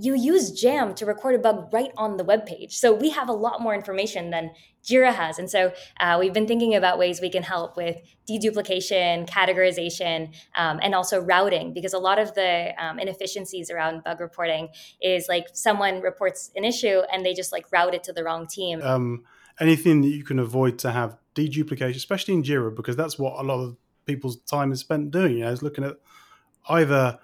you 0.00 0.14
use 0.14 0.50
Jam 0.50 0.94
to 0.94 1.06
record 1.06 1.34
a 1.34 1.38
bug 1.38 1.68
right 1.72 1.90
on 1.96 2.16
the 2.16 2.24
web 2.24 2.46
page. 2.46 2.76
So 2.76 2.92
we 2.92 3.10
have 3.10 3.28
a 3.28 3.32
lot 3.32 3.60
more 3.60 3.74
information 3.74 4.30
than 4.30 4.50
Jira 4.84 5.14
has. 5.14 5.38
And 5.38 5.50
so 5.50 5.72
uh, 6.00 6.16
we've 6.20 6.32
been 6.32 6.46
thinking 6.46 6.74
about 6.74 6.98
ways 6.98 7.20
we 7.20 7.30
can 7.30 7.42
help 7.42 7.76
with 7.76 7.96
deduplication, 8.28 9.28
categorization, 9.28 10.34
um, 10.56 10.78
and 10.82 10.94
also 10.94 11.20
routing, 11.20 11.72
because 11.72 11.92
a 11.92 11.98
lot 11.98 12.18
of 12.18 12.34
the 12.34 12.72
um, 12.78 12.98
inefficiencies 12.98 13.70
around 13.70 14.04
bug 14.04 14.20
reporting 14.20 14.68
is 15.00 15.26
like 15.28 15.46
someone 15.52 16.00
reports 16.00 16.50
an 16.56 16.64
issue 16.64 17.02
and 17.12 17.24
they 17.24 17.32
just 17.32 17.52
like 17.52 17.70
route 17.72 17.94
it 17.94 18.04
to 18.04 18.12
the 18.12 18.24
wrong 18.24 18.46
team. 18.46 18.82
Um, 18.82 19.24
anything 19.60 20.02
that 20.02 20.08
you 20.08 20.24
can 20.24 20.38
avoid 20.38 20.78
to 20.80 20.90
have 20.90 21.16
deduplication, 21.34 21.96
especially 21.96 22.34
in 22.34 22.42
Jira, 22.42 22.74
because 22.74 22.96
that's 22.96 23.18
what 23.18 23.38
a 23.38 23.42
lot 23.42 23.62
of 23.62 23.76
people's 24.06 24.36
time 24.42 24.72
is 24.72 24.80
spent 24.80 25.10
doing, 25.10 25.38
you 25.38 25.44
know, 25.44 25.50
is 25.50 25.62
looking 25.62 25.84
at 25.84 25.96
either 26.68 27.18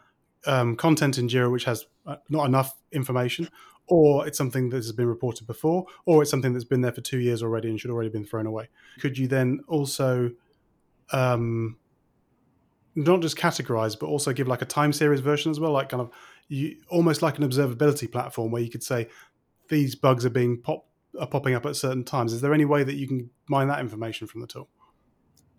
um, 0.47 0.77
content 0.77 1.19
in 1.19 1.29
Jira 1.29 1.51
which 1.51 1.65
has 1.65 1.87
uh, 2.07 2.17
not 2.29 2.47
enough 2.47 2.77
information, 2.93 3.49
or 3.87 4.27
it's 4.27 4.39
something 4.39 4.71
that 4.71 4.77
has 4.77 4.93
been 4.93 5.09
reported 5.09 5.47
before, 5.47 5.87
or 6.07 6.23
it's 6.23 6.31
something 6.31 6.53
that's 6.53 6.65
been 6.65 6.81
there 6.81 6.93
for 6.93 7.01
two 7.01 7.19
years 7.19 7.43
already 7.43 7.69
and 7.69 7.81
should 7.81 7.91
already 7.91 8.11
been 8.11 8.25
thrown 8.25 8.47
away. 8.47 8.69
Could 9.01 9.19
you 9.19 9.27
then 9.27 9.61
also 9.67 10.31
um, 11.13 11.77
not 12.95 13.21
just 13.21 13.37
categorize, 13.37 13.99
but 13.99 14.07
also 14.07 14.33
give 14.33 14.49
like 14.49 14.63
a 14.63 14.67
time 14.67 14.93
series 14.93 15.21
version 15.21 15.51
as 15.51 15.61
well, 15.61 15.73
like 15.73 15.89
kind 15.89 16.01
of 16.01 16.11
you 16.49 16.77
almost 16.89 17.23
like 17.23 17.39
an 17.39 17.49
observability 17.49 18.11
platform 18.11 18.51
where 18.51 18.63
you 18.63 18.71
could 18.71 18.83
say 18.83 19.09
these 19.69 19.95
bugs 19.95 20.27
are 20.27 20.31
being 20.31 20.61
pop 20.61 20.87
are 21.19 21.27
popping 21.27 21.55
up 21.55 21.67
at 21.67 21.77
certain 21.77 22.05
times. 22.05 22.33
Is 22.33 22.41
there 22.41 22.55
any 22.55 22.65
way 22.65 22.85
that 22.85 22.95
you 22.95 23.07
can 23.07 23.31
mine 23.49 23.69
that 23.69 23.81
information 23.81 24.27
from 24.27 24.41
the 24.41 24.47
tool? 24.47 24.69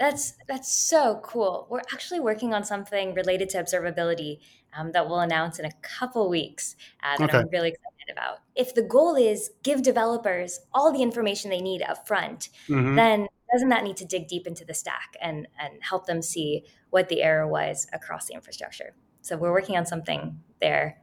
That's 0.02 0.34
that's 0.48 0.74
so 0.74 1.20
cool. 1.24 1.68
We're 1.70 1.84
actually 1.94 2.22
working 2.22 2.56
on 2.56 2.64
something 2.64 3.14
related 3.14 3.50
to 3.50 3.60
observability 3.60 4.40
um, 4.76 4.94
that 4.94 5.08
we'll 5.08 5.20
announce 5.20 5.60
in 5.60 5.66
a 5.66 5.72
couple 5.84 6.28
weeks 6.28 6.76
uh, 7.04 7.18
that 7.20 7.30
okay. 7.30 7.38
I'm 7.38 7.50
really 7.50 7.70
excited 7.70 8.12
about. 8.12 8.40
If 8.56 8.74
the 8.74 8.82
goal 8.82 9.16
is 9.16 9.52
give 9.62 9.84
developers 9.84 10.60
all 10.74 10.92
the 10.92 11.04
information 11.04 11.52
they 11.52 11.62
need 11.62 11.84
up 11.84 12.08
front, 12.08 12.50
mm-hmm. 12.68 12.96
then 12.96 13.28
doesn't 13.54 13.70
that 13.70 13.84
need 13.84 13.96
to 13.98 14.06
dig 14.06 14.28
deep 14.28 14.48
into 14.48 14.66
the 14.66 14.74
stack 14.74 15.16
and 15.22 15.48
and 15.60 15.74
help 15.82 16.08
them 16.08 16.24
see 16.24 16.64
what 16.90 17.08
the 17.08 17.22
error 17.22 17.48
was 17.48 17.86
across 17.94 18.26
the 18.26 18.34
infrastructure? 18.34 18.96
So 19.22 19.38
we're 19.38 19.52
working 19.52 19.78
on 19.78 19.86
something 19.86 20.42
there. 20.60 20.98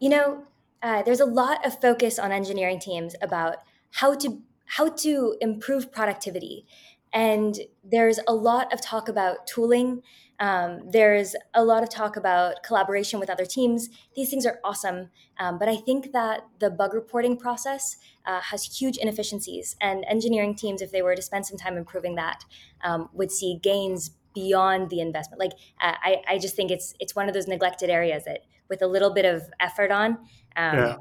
You 0.00 0.10
know, 0.10 0.44
uh, 0.82 1.02
there's 1.02 1.20
a 1.20 1.24
lot 1.24 1.64
of 1.64 1.80
focus 1.80 2.18
on 2.18 2.30
engineering 2.30 2.78
teams 2.78 3.14
about 3.22 3.56
how 3.90 4.14
to 4.16 4.42
how 4.66 4.90
to 4.90 5.34
improve 5.40 5.90
productivity 5.90 6.66
and 7.12 7.58
there's 7.84 8.20
a 8.26 8.34
lot 8.34 8.72
of 8.72 8.80
talk 8.80 9.08
about 9.08 9.46
tooling. 9.46 10.02
Um, 10.40 10.82
there's 10.90 11.34
a 11.54 11.64
lot 11.64 11.82
of 11.82 11.90
talk 11.90 12.16
about 12.16 12.62
collaboration 12.62 13.18
with 13.18 13.28
other 13.28 13.44
teams. 13.44 13.88
These 14.14 14.30
things 14.30 14.46
are 14.46 14.60
awesome. 14.62 15.10
Um, 15.38 15.58
but 15.58 15.68
I 15.68 15.76
think 15.76 16.12
that 16.12 16.42
the 16.60 16.70
bug 16.70 16.94
reporting 16.94 17.36
process 17.36 17.96
uh, 18.24 18.40
has 18.40 18.64
huge 18.64 18.98
inefficiencies. 18.98 19.74
And 19.80 20.04
engineering 20.08 20.54
teams, 20.54 20.80
if 20.80 20.92
they 20.92 21.02
were 21.02 21.16
to 21.16 21.22
spend 21.22 21.46
some 21.46 21.56
time 21.56 21.76
improving 21.76 22.14
that, 22.16 22.44
um, 22.82 23.08
would 23.12 23.32
see 23.32 23.58
gains 23.62 24.10
beyond 24.34 24.90
the 24.90 25.00
investment. 25.00 25.40
Like 25.40 25.52
uh, 25.80 25.94
I, 26.02 26.22
I 26.28 26.38
just 26.38 26.54
think 26.54 26.70
it's 26.70 26.94
it's 27.00 27.16
one 27.16 27.26
of 27.28 27.34
those 27.34 27.48
neglected 27.48 27.90
areas 27.90 28.24
that 28.24 28.42
with 28.68 28.82
a 28.82 28.86
little 28.86 29.12
bit 29.12 29.24
of 29.24 29.42
effort 29.58 29.90
on, 29.90 30.18
um, 30.56 30.78
yeah 30.78 30.96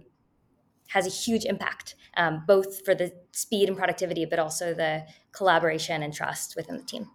has 0.88 1.06
a 1.06 1.10
huge 1.10 1.46
impact, 1.46 1.96
um, 2.18 2.44
both 2.46 2.84
for 2.84 2.94
the 2.94 3.14
speed 3.32 3.70
and 3.70 3.78
productivity, 3.78 4.26
but 4.26 4.40
also 4.40 4.74
the 4.74 5.06
collaboration 5.32 6.04
and 6.04 6.14
trust 6.14 6.56
within 6.56 6.78
the 6.78 6.84
team. 6.84 7.10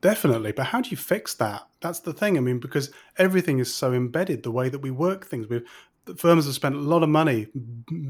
Definitely. 0.00 0.52
But 0.52 0.66
how 0.66 0.82
do 0.82 0.90
you 0.90 0.98
fix 0.98 1.32
that? 1.34 1.62
That's 1.80 2.00
the 2.00 2.12
thing. 2.12 2.36
I 2.36 2.40
mean, 2.40 2.58
because 2.58 2.90
everything 3.16 3.58
is 3.58 3.72
so 3.72 3.94
embedded, 3.94 4.42
the 4.42 4.50
way 4.50 4.68
that 4.68 4.80
we 4.80 4.90
work 4.90 5.26
things. 5.26 5.48
We've, 5.48 5.66
firms 6.16 6.44
have 6.44 6.54
spent 6.54 6.74
a 6.74 6.78
lot 6.78 7.02
of 7.02 7.08
money, 7.08 7.46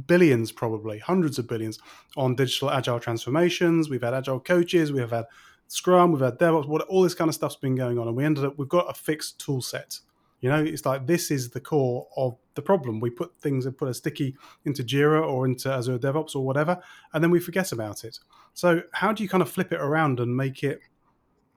billions 0.06 0.50
probably, 0.50 0.98
hundreds 0.98 1.38
of 1.38 1.46
billions, 1.46 1.78
on 2.16 2.34
digital 2.34 2.70
agile 2.70 2.98
transformations. 2.98 3.88
We've 3.88 4.02
had 4.02 4.14
agile 4.14 4.40
coaches, 4.40 4.90
we 4.90 5.00
have 5.00 5.12
had 5.12 5.26
Scrum, 5.68 6.10
we've 6.12 6.20
had 6.20 6.38
DevOps, 6.38 6.66
what, 6.66 6.82
all 6.82 7.02
this 7.02 7.14
kind 7.14 7.28
of 7.28 7.34
stuff's 7.34 7.56
been 7.56 7.76
going 7.76 7.98
on. 7.98 8.08
And 8.08 8.16
we 8.16 8.24
ended 8.24 8.44
up, 8.44 8.58
we've 8.58 8.68
got 8.68 8.90
a 8.90 8.94
fixed 8.94 9.38
tool 9.38 9.62
set 9.62 10.00
you 10.44 10.50
know, 10.50 10.62
it's 10.62 10.84
like 10.84 11.06
this 11.06 11.30
is 11.30 11.48
the 11.48 11.60
core 11.60 12.06
of 12.18 12.36
the 12.54 12.60
problem. 12.60 13.00
We 13.00 13.08
put 13.08 13.34
things 13.40 13.64
and 13.64 13.74
put 13.74 13.88
a 13.88 13.94
sticky 13.94 14.36
into 14.66 14.84
Jira 14.84 15.26
or 15.26 15.46
into 15.46 15.72
Azure 15.72 15.98
DevOps 15.98 16.36
or 16.36 16.44
whatever, 16.44 16.82
and 17.14 17.24
then 17.24 17.30
we 17.30 17.40
forget 17.40 17.72
about 17.72 18.04
it. 18.04 18.18
So, 18.52 18.82
how 18.92 19.14
do 19.14 19.22
you 19.22 19.28
kind 19.30 19.42
of 19.42 19.50
flip 19.50 19.72
it 19.72 19.80
around 19.80 20.20
and 20.20 20.36
make 20.36 20.62
it 20.62 20.80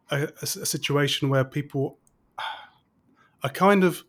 a, 0.10 0.30
a, 0.41 0.45
situation 0.45 1.28
where 1.28 1.43
people 1.43 1.97
are 3.43 3.50
kind 3.50 3.84
of 3.84 4.06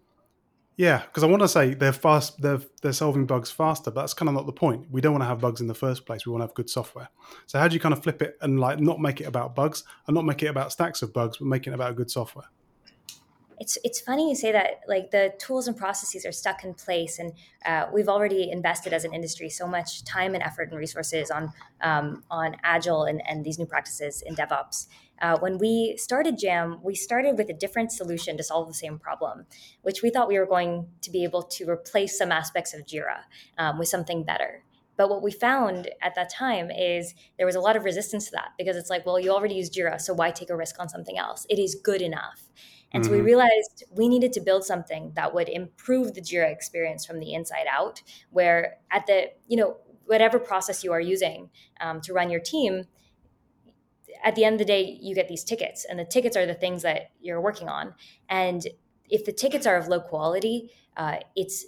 Yeah, 0.76 1.02
because 1.06 1.24
I 1.24 1.26
want 1.26 1.42
to 1.42 1.48
say 1.48 1.74
they're 1.74 1.92
fast, 1.92 2.40
they're 2.40 2.60
they're 2.80 2.92
solving 2.92 3.26
bugs 3.26 3.50
faster, 3.50 3.90
but 3.90 4.02
that's 4.02 4.14
kind 4.14 4.28
of 4.28 4.36
not 4.36 4.46
the 4.46 4.52
point. 4.52 4.86
We 4.92 5.00
don't 5.00 5.12
want 5.12 5.22
to 5.22 5.28
have 5.28 5.40
bugs 5.40 5.60
in 5.60 5.66
the 5.66 5.74
first 5.74 6.06
place. 6.06 6.24
We 6.24 6.30
want 6.30 6.42
to 6.42 6.46
have 6.46 6.54
good 6.54 6.70
software. 6.70 7.08
So 7.46 7.58
how 7.58 7.66
do 7.66 7.74
you 7.74 7.80
kind 7.80 7.94
of 7.94 8.04
flip 8.04 8.22
it 8.22 8.38
and 8.42 8.60
like 8.60 8.78
not 8.78 9.00
make 9.00 9.20
it 9.20 9.24
about 9.24 9.56
bugs 9.56 9.82
and 10.06 10.14
not 10.14 10.24
make 10.24 10.40
it 10.44 10.46
about 10.46 10.70
stacks 10.70 11.02
of 11.02 11.12
bugs, 11.12 11.38
but 11.38 11.48
make 11.48 11.66
it 11.66 11.72
about 11.72 11.96
good 11.96 12.12
software? 12.12 12.46
It's 13.60 13.78
it's 13.84 14.00
funny 14.00 14.28
you 14.28 14.34
say 14.34 14.52
that 14.52 14.80
like 14.86 15.10
the 15.10 15.32
tools 15.38 15.68
and 15.68 15.76
processes 15.76 16.24
are 16.24 16.32
stuck 16.32 16.64
in 16.64 16.74
place 16.74 17.18
and 17.18 17.32
uh, 17.66 17.86
we've 17.92 18.08
already 18.08 18.50
invested 18.50 18.92
as 18.92 19.04
an 19.04 19.12
industry 19.12 19.48
so 19.48 19.66
much 19.66 20.04
time 20.04 20.34
and 20.34 20.42
effort 20.42 20.70
and 20.70 20.78
resources 20.78 21.30
on 21.30 21.52
um, 21.80 22.22
on 22.30 22.56
agile 22.62 23.04
and, 23.04 23.22
and 23.28 23.44
these 23.44 23.58
new 23.58 23.66
practices 23.66 24.22
in 24.26 24.34
devops 24.34 24.86
uh, 25.20 25.38
when 25.38 25.58
we 25.58 25.94
started 25.96 26.38
jam 26.38 26.78
we 26.82 26.94
started 26.94 27.36
with 27.36 27.48
a 27.50 27.54
different 27.54 27.92
solution 27.92 28.36
to 28.36 28.42
solve 28.42 28.68
the 28.68 28.74
same 28.74 28.98
problem 28.98 29.46
which 29.82 30.02
we 30.02 30.10
thought 30.10 30.28
we 30.28 30.38
were 30.38 30.46
going 30.46 30.86
to 31.00 31.10
be 31.10 31.24
able 31.24 31.42
to 31.42 31.68
replace 31.68 32.16
some 32.16 32.32
aspects 32.32 32.74
of 32.74 32.84
jira 32.86 33.20
um, 33.58 33.78
with 33.78 33.88
something 33.88 34.24
better 34.24 34.62
but 34.98 35.08
what 35.08 35.22
we 35.22 35.30
found 35.30 35.88
at 36.02 36.16
that 36.16 36.28
time 36.28 36.72
is 36.72 37.14
there 37.36 37.46
was 37.46 37.54
a 37.54 37.60
lot 37.60 37.76
of 37.76 37.84
resistance 37.84 38.26
to 38.26 38.32
that 38.32 38.48
because 38.58 38.76
it's 38.76 38.90
like, 38.90 39.06
well, 39.06 39.18
you 39.18 39.30
already 39.30 39.54
use 39.54 39.70
Jira, 39.70 40.00
so 40.00 40.12
why 40.12 40.32
take 40.32 40.50
a 40.50 40.56
risk 40.56 40.80
on 40.80 40.88
something 40.88 41.16
else? 41.16 41.46
It 41.48 41.60
is 41.60 41.76
good 41.76 42.02
enough. 42.02 42.48
And 42.92 43.02
mm-hmm. 43.02 43.08
so 43.08 43.12
we 43.12 43.18
mm-hmm. 43.18 43.26
realized 43.26 43.84
we 43.90 44.08
needed 44.08 44.32
to 44.34 44.40
build 44.40 44.64
something 44.64 45.12
that 45.14 45.34
would 45.34 45.48
improve 45.48 46.14
the 46.14 46.20
Jira 46.20 46.50
experience 46.50 47.04
from 47.04 47.20
the 47.20 47.34
inside 47.34 47.66
out, 47.70 48.02
where 48.30 48.76
at 48.90 49.06
the, 49.06 49.30
you 49.46 49.56
know, 49.56 49.76
whatever 50.06 50.38
process 50.38 50.82
you 50.82 50.92
are 50.92 51.00
using 51.00 51.50
um, 51.80 52.00
to 52.00 52.12
run 52.12 52.30
your 52.30 52.40
team, 52.40 52.84
at 54.24 54.34
the 54.34 54.44
end 54.44 54.54
of 54.54 54.58
the 54.58 54.64
day, 54.64 54.98
you 55.00 55.14
get 55.14 55.28
these 55.28 55.44
tickets, 55.44 55.84
and 55.88 55.98
the 55.98 56.04
tickets 56.04 56.36
are 56.36 56.46
the 56.46 56.54
things 56.54 56.82
that 56.82 57.10
you're 57.20 57.40
working 57.40 57.68
on. 57.68 57.94
And 58.28 58.66
if 59.08 59.24
the 59.24 59.32
tickets 59.32 59.66
are 59.66 59.76
of 59.76 59.88
low 59.88 60.00
quality, 60.00 60.70
uh, 60.96 61.18
it's 61.36 61.66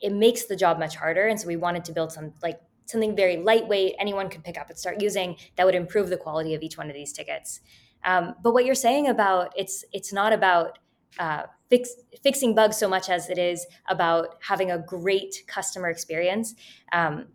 it 0.00 0.12
makes 0.12 0.46
the 0.46 0.56
job 0.56 0.78
much 0.78 0.96
harder. 0.96 1.26
And 1.26 1.40
so 1.40 1.46
we 1.46 1.56
wanted 1.56 1.84
to 1.86 1.92
build 1.92 2.12
some 2.12 2.32
like 2.42 2.60
something 2.86 3.16
very 3.16 3.36
lightweight, 3.36 3.94
anyone 3.98 4.28
could 4.28 4.44
pick 4.44 4.58
up 4.58 4.68
and 4.68 4.78
start 4.78 5.00
using 5.00 5.36
that 5.56 5.64
would 5.64 5.74
improve 5.74 6.08
the 6.10 6.16
quality 6.16 6.54
of 6.54 6.62
each 6.62 6.76
one 6.76 6.88
of 6.88 6.94
these 6.94 7.12
tickets. 7.12 7.60
Um, 8.04 8.34
but 8.42 8.52
what 8.52 8.64
you're 8.64 8.74
saying 8.74 9.08
about 9.08 9.52
it's 9.56 9.84
it's 9.92 10.12
not 10.12 10.32
about 10.32 10.78
uh, 11.18 11.44
fix, 11.70 11.90
fixing 12.22 12.54
bugs 12.54 12.76
so 12.76 12.88
much 12.88 13.08
as 13.08 13.30
it 13.30 13.38
is 13.38 13.66
about 13.88 14.36
having 14.40 14.70
a 14.70 14.78
great 14.78 15.42
customer 15.46 15.88
experience. 15.88 16.54
Um, 16.92 17.26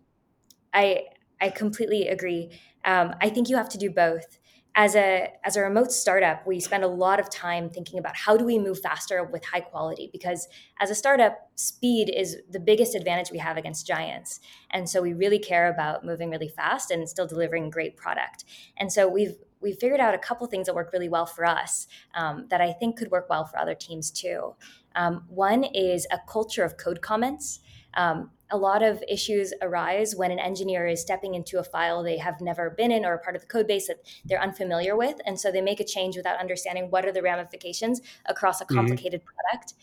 I 0.74 1.04
I 1.42 1.50
completely 1.50 2.08
agree. 2.08 2.52
Um, 2.86 3.16
I 3.22 3.30
think 3.30 3.50
you 3.50 3.56
have 3.58 3.70
to 3.70 3.78
do 3.78 3.90
both. 3.90 4.40
As 4.76 4.96
a 4.96 5.30
as 5.44 5.58
a 5.58 5.62
remote 5.62 5.92
startup, 5.92 6.46
we 6.46 6.60
spend 6.60 6.84
a 6.84 6.88
lot 6.88 7.20
of 7.20 7.30
time 7.30 7.70
thinking 7.70 7.98
about 7.98 8.16
how 8.16 8.38
do 8.38 8.46
we 8.46 8.60
move 8.60 8.80
faster 8.80 9.24
with 9.24 9.44
high 9.44 9.62
quality 9.62 10.10
because 10.12 10.48
as 10.80 10.90
a 10.90 10.96
startup, 10.96 11.50
speed 11.56 12.10
is 12.16 12.38
the 12.50 12.60
biggest 12.60 12.96
advantage 12.96 13.32
we 13.32 13.40
have 13.40 13.58
against 13.58 13.88
giants. 13.88 14.40
And 14.70 14.88
so 14.88 15.02
we 15.02 15.14
really 15.14 15.40
care 15.40 15.70
about 15.70 16.06
moving 16.06 16.30
really 16.30 16.50
fast 16.50 16.92
and 16.92 17.10
still 17.10 17.28
delivering 17.28 17.72
great 17.72 17.98
product. 17.98 18.46
And 18.78 18.92
so 18.92 19.10
we've 19.10 19.36
we 19.62 19.74
figured 19.74 20.00
out 20.00 20.14
a 20.14 20.18
couple 20.18 20.48
things 20.48 20.68
that 20.68 20.76
work 20.76 20.92
really 20.94 21.10
well 21.10 21.26
for 21.26 21.46
us 21.46 21.88
um, 22.16 22.46
that 22.50 22.62
I 22.62 22.74
think 22.74 22.98
could 22.98 23.12
work 23.12 23.30
well 23.30 23.46
for 23.46 23.60
other 23.60 23.76
teams 23.76 24.12
too. 24.12 24.56
Um, 24.96 25.26
one 25.28 25.64
is 25.64 26.08
a 26.12 26.20
culture 26.28 26.64
of 26.64 26.78
code 26.78 27.02
comments. 27.02 27.60
Um, 27.94 28.32
a 28.52 28.58
lot 28.58 28.82
of 28.82 29.04
issues 29.08 29.54
arise 29.62 30.16
when 30.16 30.32
an 30.32 30.40
engineer 30.40 30.88
is 30.88 31.02
stepping 31.02 31.36
into 31.36 31.60
a 31.60 31.64
file 31.64 32.02
they 32.02 32.18
have 32.18 32.42
never 32.42 32.72
been 32.72 32.92
in 32.92 33.06
or 33.06 33.14
a 33.14 33.20
part 33.20 33.36
of 33.36 33.42
the 33.42 33.48
code 33.48 33.68
base 33.68 33.88
that 33.88 33.98
they're 34.26 34.42
unfamiliar 34.42 34.96
with. 34.96 35.16
And 35.26 35.40
so 35.40 35.52
they 35.52 35.62
make 35.62 35.80
a 35.80 35.86
change 35.86 36.18
without 36.18 36.40
understanding 36.40 36.90
what 36.90 37.06
are 37.06 37.12
the 37.12 37.22
ramifications 37.22 38.02
across 38.26 38.62
a 38.62 38.66
mm-hmm. 38.66 38.76
complicated 38.76 39.22
mm-hmm. 39.22 39.50
product. 39.52 39.74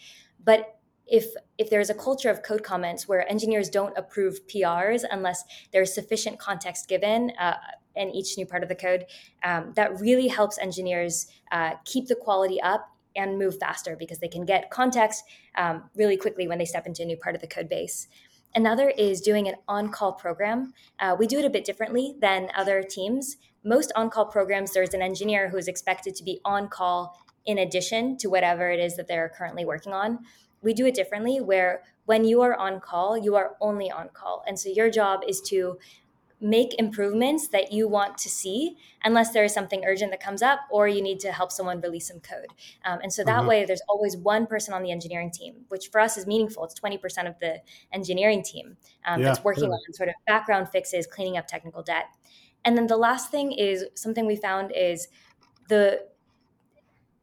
But 0.45 0.76
if 1.07 1.27
if 1.59 1.71
there's 1.71 1.91
a 1.91 1.95
culture 1.95 2.31
of 2.31 2.43
code 2.43 2.63
comments 2.63 3.07
where 3.07 3.29
engineers 3.31 3.71
don't 3.71 3.97
approve 3.97 4.47
PRs 4.49 5.05
unless 5.11 5.45
there's 5.73 5.95
sufficient 5.95 6.39
context 6.39 6.89
given, 6.89 7.33
uh, 7.39 7.57
in 7.97 8.11
each 8.11 8.37
new 8.37 8.47
part 8.47 8.63
of 8.63 8.69
the 8.69 8.75
code. 8.75 9.07
Um, 9.43 9.73
that 9.75 9.99
really 10.01 10.29
helps 10.29 10.59
engineers 10.59 11.27
uh, 11.51 11.73
keep 11.85 12.07
the 12.07 12.15
quality 12.15 12.61
up 12.61 12.93
and 13.17 13.39
move 13.39 13.59
faster 13.59 13.97
because 13.97 14.19
they 14.19 14.29
can 14.29 14.45
get 14.45 14.71
context 14.71 15.25
um, 15.57 15.85
really 15.97 16.17
quickly 16.17 16.47
when 16.47 16.59
they 16.59 16.67
step 16.67 16.87
into 16.87 17.03
a 17.03 17.07
new 17.07 17.17
part 17.17 17.35
of 17.35 17.41
the 17.41 17.47
code 17.47 17.69
base. 17.69 18.09
Another 18.55 18.91
is 18.91 19.21
doing 19.21 19.49
an 19.49 19.55
on 19.69 19.91
call 19.91 20.13
program. 20.13 20.73
Uh, 21.01 21.17
we 21.19 21.27
do 21.27 21.39
it 21.39 21.45
a 21.45 21.51
bit 21.51 21.65
differently 21.65 22.15
than 22.21 22.49
other 22.55 22.83
teams. 22.83 23.37
Most 23.65 23.93
on 23.97 24.11
call 24.11 24.27
programs, 24.27 24.73
there's 24.73 24.95
an 24.95 25.03
engineer 25.03 25.49
who 25.49 25.57
is 25.57 25.69
expected 25.69 26.15
to 26.17 26.25
be 26.25 26.41
on 26.45 26.69
call 26.69 27.19
in 27.45 27.59
addition 27.59 28.17
to 28.19 28.29
whatever 28.29 28.71
it 28.71 28.81
is 28.81 28.97
that 28.97 29.09
they're 29.09 29.31
currently 29.37 29.65
working 29.65 29.93
on. 29.93 30.21
We 30.67 30.75
do 30.75 30.85
it 30.85 30.97
differently 30.97 31.41
where 31.41 31.85
when 32.07 32.25
you 32.25 32.43
are 32.43 32.57
on 32.57 32.81
call, 32.81 33.17
you 33.17 33.37
are 33.37 33.53
only 33.61 33.89
on 33.89 34.09
call. 34.13 34.43
And 34.49 34.59
so 34.59 34.69
your 34.69 34.91
job 34.91 35.21
is 35.27 35.41
to 35.43 35.79
make 36.41 36.75
improvements 36.81 37.47
that 37.49 37.73
you 37.73 37.87
want 37.87 38.19
to 38.19 38.29
see 38.29 38.77
unless 39.05 39.33
there 39.33 39.45
is 39.45 39.55
something 39.55 39.85
urgent 39.87 40.11
that 40.11 40.21
comes 40.21 40.43
up 40.43 40.59
or 40.71 40.89
you 40.89 41.01
need 41.01 41.21
to 41.21 41.31
help 41.31 41.53
someone 41.53 41.81
release 41.81 42.09
some 42.09 42.21
code 42.21 42.49
um, 42.85 42.99
and 43.03 43.11
so 43.11 43.25
that 43.25 43.39
mm-hmm. 43.39 43.49
way 43.49 43.65
there's 43.65 43.81
always 43.89 44.19
one 44.19 44.47
person 44.47 44.75
on 44.75 44.83
the 44.83 44.91
engineering 44.91 45.31
team 45.31 45.55
which 45.69 45.89
for 45.89 45.99
us 45.99 46.19
is 46.19 46.27
meaningful 46.27 46.63
it's 46.63 46.79
20% 46.79 47.27
of 47.27 47.39
the 47.41 47.57
engineering 47.91 48.43
team 48.43 48.77
um, 49.07 49.19
yeah, 49.19 49.29
that's 49.29 49.43
working 49.43 49.73
on 49.73 49.79
sort 49.95 50.11
of 50.11 50.15
background 50.27 50.69
fixes 50.69 51.07
cleaning 51.07 51.39
up 51.39 51.47
technical 51.47 51.83
debt 51.83 52.05
and 52.67 52.77
then 52.77 52.87
the 52.87 52.99
last 52.99 53.31
thing 53.31 53.51
is 53.51 53.87
something 53.95 54.27
we 54.27 54.37
found 54.37 54.71
is 54.77 55.09
the 55.69 56.03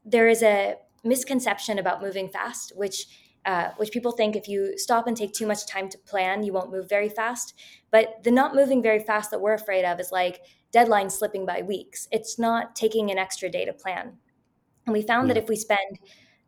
there 0.04 0.26
is 0.26 0.42
a 0.42 0.74
misconception 1.04 1.78
about 1.78 2.02
moving 2.02 2.28
fast 2.28 2.72
which 2.74 3.06
uh, 3.44 3.70
which 3.76 3.90
people 3.90 4.12
think 4.12 4.36
if 4.36 4.48
you 4.48 4.78
stop 4.78 5.06
and 5.06 5.16
take 5.16 5.32
too 5.32 5.46
much 5.46 5.66
time 5.66 5.88
to 5.90 5.98
plan, 5.98 6.42
you 6.42 6.52
won't 6.52 6.72
move 6.72 6.88
very 6.88 7.08
fast. 7.08 7.54
But 7.90 8.22
the 8.22 8.30
not 8.30 8.54
moving 8.54 8.82
very 8.82 9.00
fast 9.00 9.30
that 9.30 9.40
we're 9.40 9.54
afraid 9.54 9.84
of 9.84 10.00
is 10.00 10.10
like 10.10 10.40
deadlines 10.72 11.12
slipping 11.12 11.44
by 11.44 11.62
weeks. 11.62 12.08
It's 12.10 12.38
not 12.38 12.74
taking 12.74 13.10
an 13.10 13.18
extra 13.18 13.50
day 13.50 13.64
to 13.64 13.72
plan. 13.72 14.14
And 14.86 14.92
we 14.92 15.02
found 15.02 15.28
yeah. 15.28 15.34
that 15.34 15.42
if 15.42 15.48
we 15.48 15.56
spend 15.56 15.98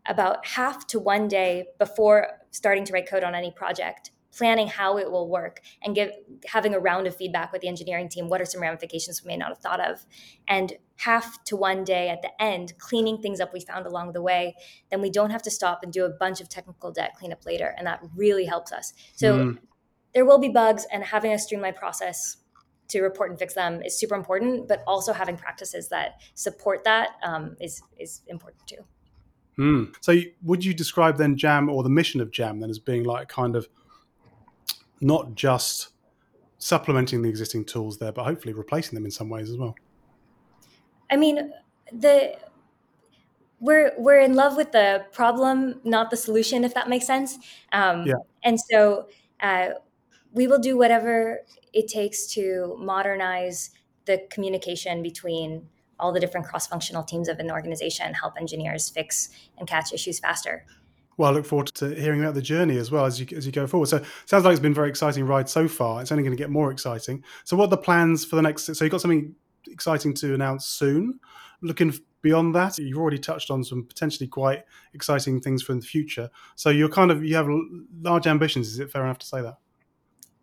about 0.06 0.46
half 0.46 0.86
to 0.88 1.00
one 1.00 1.28
day 1.28 1.66
before 1.78 2.28
starting 2.50 2.84
to 2.84 2.92
write 2.92 3.08
code 3.08 3.24
on 3.24 3.34
any 3.34 3.50
project, 3.50 4.10
planning 4.36 4.68
how 4.68 4.98
it 4.98 5.10
will 5.10 5.28
work 5.28 5.60
and 5.82 5.94
give 5.94 6.10
having 6.46 6.74
a 6.74 6.78
round 6.78 7.06
of 7.06 7.16
feedback 7.16 7.52
with 7.52 7.62
the 7.62 7.68
engineering 7.68 8.08
team 8.08 8.28
what 8.28 8.40
are 8.40 8.44
some 8.44 8.60
ramifications 8.60 9.22
we 9.22 9.28
may 9.28 9.36
not 9.36 9.48
have 9.48 9.58
thought 9.58 9.80
of 9.80 10.04
and 10.46 10.74
half 10.98 11.42
to 11.44 11.56
one 11.56 11.84
day 11.84 12.08
at 12.08 12.22
the 12.22 12.42
end 12.42 12.76
cleaning 12.78 13.20
things 13.20 13.40
up 13.40 13.52
we 13.52 13.60
found 13.60 13.86
along 13.86 14.12
the 14.12 14.22
way 14.22 14.54
then 14.90 15.00
we 15.00 15.10
don't 15.10 15.30
have 15.30 15.42
to 15.42 15.50
stop 15.50 15.80
and 15.82 15.92
do 15.92 16.04
a 16.04 16.10
bunch 16.10 16.40
of 16.40 16.48
technical 16.48 16.90
debt 16.92 17.12
cleanup 17.18 17.44
later 17.46 17.74
and 17.78 17.86
that 17.86 18.00
really 18.14 18.44
helps 18.44 18.72
us 18.72 18.92
so 19.14 19.38
mm. 19.38 19.58
there 20.14 20.24
will 20.24 20.38
be 20.38 20.48
bugs 20.48 20.86
and 20.92 21.04
having 21.04 21.32
a 21.32 21.38
streamlined 21.38 21.76
process 21.76 22.38
to 22.88 23.02
report 23.02 23.30
and 23.30 23.38
fix 23.38 23.54
them 23.54 23.82
is 23.82 23.98
super 23.98 24.14
important 24.14 24.68
but 24.68 24.82
also 24.86 25.12
having 25.12 25.36
practices 25.36 25.88
that 25.88 26.20
support 26.34 26.84
that 26.84 27.10
um, 27.22 27.56
is 27.60 27.82
is 27.98 28.22
important 28.28 28.66
too 28.66 28.84
Hmm. 29.56 29.84
So, 30.02 30.14
would 30.42 30.66
you 30.66 30.74
describe 30.74 31.16
then 31.16 31.36
Jam 31.36 31.70
or 31.70 31.82
the 31.82 31.88
mission 31.88 32.20
of 32.20 32.30
Jam 32.30 32.60
then 32.60 32.68
as 32.68 32.78
being 32.78 33.04
like 33.04 33.28
kind 33.28 33.56
of 33.56 33.66
not 35.00 35.34
just 35.34 35.88
supplementing 36.58 37.22
the 37.22 37.28
existing 37.28 37.64
tools 37.64 37.98
there, 37.98 38.12
but 38.12 38.24
hopefully 38.24 38.54
replacing 38.54 38.94
them 38.94 39.04
in 39.04 39.10
some 39.10 39.28
ways 39.28 39.50
as 39.50 39.56
well. 39.56 39.74
I 41.10 41.16
mean, 41.16 41.52
the 41.92 42.36
we're 43.60 43.92
we're 43.96 44.20
in 44.20 44.34
love 44.34 44.56
with 44.56 44.72
the 44.72 45.06
problem, 45.12 45.80
not 45.84 46.10
the 46.10 46.16
solution, 46.16 46.64
if 46.64 46.74
that 46.74 46.88
makes 46.88 47.06
sense. 47.06 47.38
Um, 47.72 48.06
yeah. 48.06 48.14
And 48.42 48.58
so 48.60 49.08
uh, 49.40 49.68
we 50.32 50.46
will 50.46 50.58
do 50.58 50.76
whatever 50.76 51.40
it 51.72 51.88
takes 51.88 52.26
to 52.34 52.76
modernize 52.78 53.70
the 54.04 54.26
communication 54.30 55.02
between 55.02 55.68
all 55.98 56.12
the 56.12 56.20
different 56.20 56.46
cross-functional 56.46 57.02
teams 57.02 57.28
of 57.28 57.38
an 57.38 57.50
organization, 57.50 58.12
help 58.12 58.34
engineers 58.38 58.88
fix 58.90 59.30
and 59.58 59.66
catch 59.66 59.92
issues 59.92 60.18
faster. 60.18 60.64
Well, 61.16 61.30
I 61.30 61.34
look 61.34 61.46
forward 61.46 61.68
to 61.68 61.94
hearing 61.94 62.20
about 62.20 62.34
the 62.34 62.42
journey 62.42 62.76
as 62.76 62.90
well 62.90 63.06
as 63.06 63.18
you 63.18 63.26
as 63.36 63.46
you 63.46 63.52
go 63.52 63.66
forward. 63.66 63.86
So, 63.86 64.02
sounds 64.26 64.44
like 64.44 64.52
it's 64.52 64.60
been 64.60 64.72
a 64.72 64.74
very 64.74 64.88
exciting 64.88 65.24
ride 65.24 65.48
so 65.48 65.66
far. 65.66 66.00
It's 66.02 66.12
only 66.12 66.22
going 66.22 66.36
to 66.36 66.42
get 66.42 66.50
more 66.50 66.70
exciting. 66.70 67.24
So, 67.44 67.56
what 67.56 67.64
are 67.64 67.70
the 67.70 67.78
plans 67.78 68.24
for 68.24 68.36
the 68.36 68.42
next? 68.42 68.64
So, 68.64 68.84
you've 68.84 68.92
got 68.92 69.00
something 69.00 69.34
exciting 69.66 70.14
to 70.14 70.34
announce 70.34 70.66
soon. 70.66 71.18
Looking 71.62 71.94
beyond 72.20 72.54
that, 72.54 72.76
you've 72.76 72.98
already 72.98 73.18
touched 73.18 73.50
on 73.50 73.64
some 73.64 73.84
potentially 73.84 74.28
quite 74.28 74.64
exciting 74.92 75.40
things 75.40 75.62
for 75.62 75.74
the 75.74 75.80
future. 75.80 76.28
So, 76.54 76.70
you're 76.70 76.90
kind 76.90 77.10
of 77.10 77.24
you 77.24 77.34
have 77.36 77.48
large 78.00 78.26
ambitions. 78.26 78.68
Is 78.68 78.78
it 78.78 78.90
fair 78.90 79.04
enough 79.04 79.18
to 79.18 79.26
say 79.26 79.40
that? 79.40 79.56